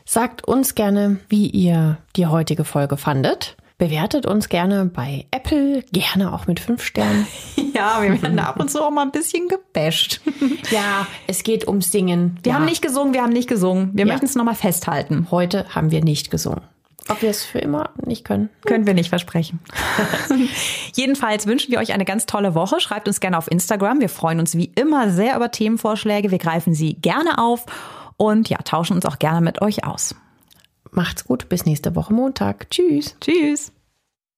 [0.09, 3.57] Sagt uns gerne, wie ihr die heutige Folge fandet.
[3.77, 7.27] Bewertet uns gerne bei Apple, gerne auch mit fünf Sternen.
[7.75, 10.23] Ja, wir werden ab und zu auch mal ein bisschen gebasht.
[10.71, 12.39] Ja, es geht ums Singen.
[12.43, 12.57] Wir ja.
[12.57, 13.91] haben nicht gesungen, wir haben nicht gesungen.
[13.93, 14.13] Wir Ja.
[14.13, 15.27] möchten es nochmal festhalten.
[15.31, 16.63] Heute haben wir nicht gesungen.
[17.09, 18.49] Ob wir es für immer nicht können?
[18.65, 19.61] Können wir nicht versprechen.
[20.95, 22.81] Jedenfalls wünschen wir euch eine ganz tolle Woche.
[22.81, 24.01] Schreibt uns gerne auf Instagram.
[24.01, 26.31] Wir freuen uns wie immer sehr über Themenvorschläge.
[26.31, 27.67] Wir greifen sie gerne auf
[28.17, 30.15] und ja, tauschen uns auch gerne mit euch aus.
[30.91, 32.71] Macht's gut, bis nächste Woche Montag.
[32.71, 33.17] Tschüss.
[33.21, 33.73] Tschüss.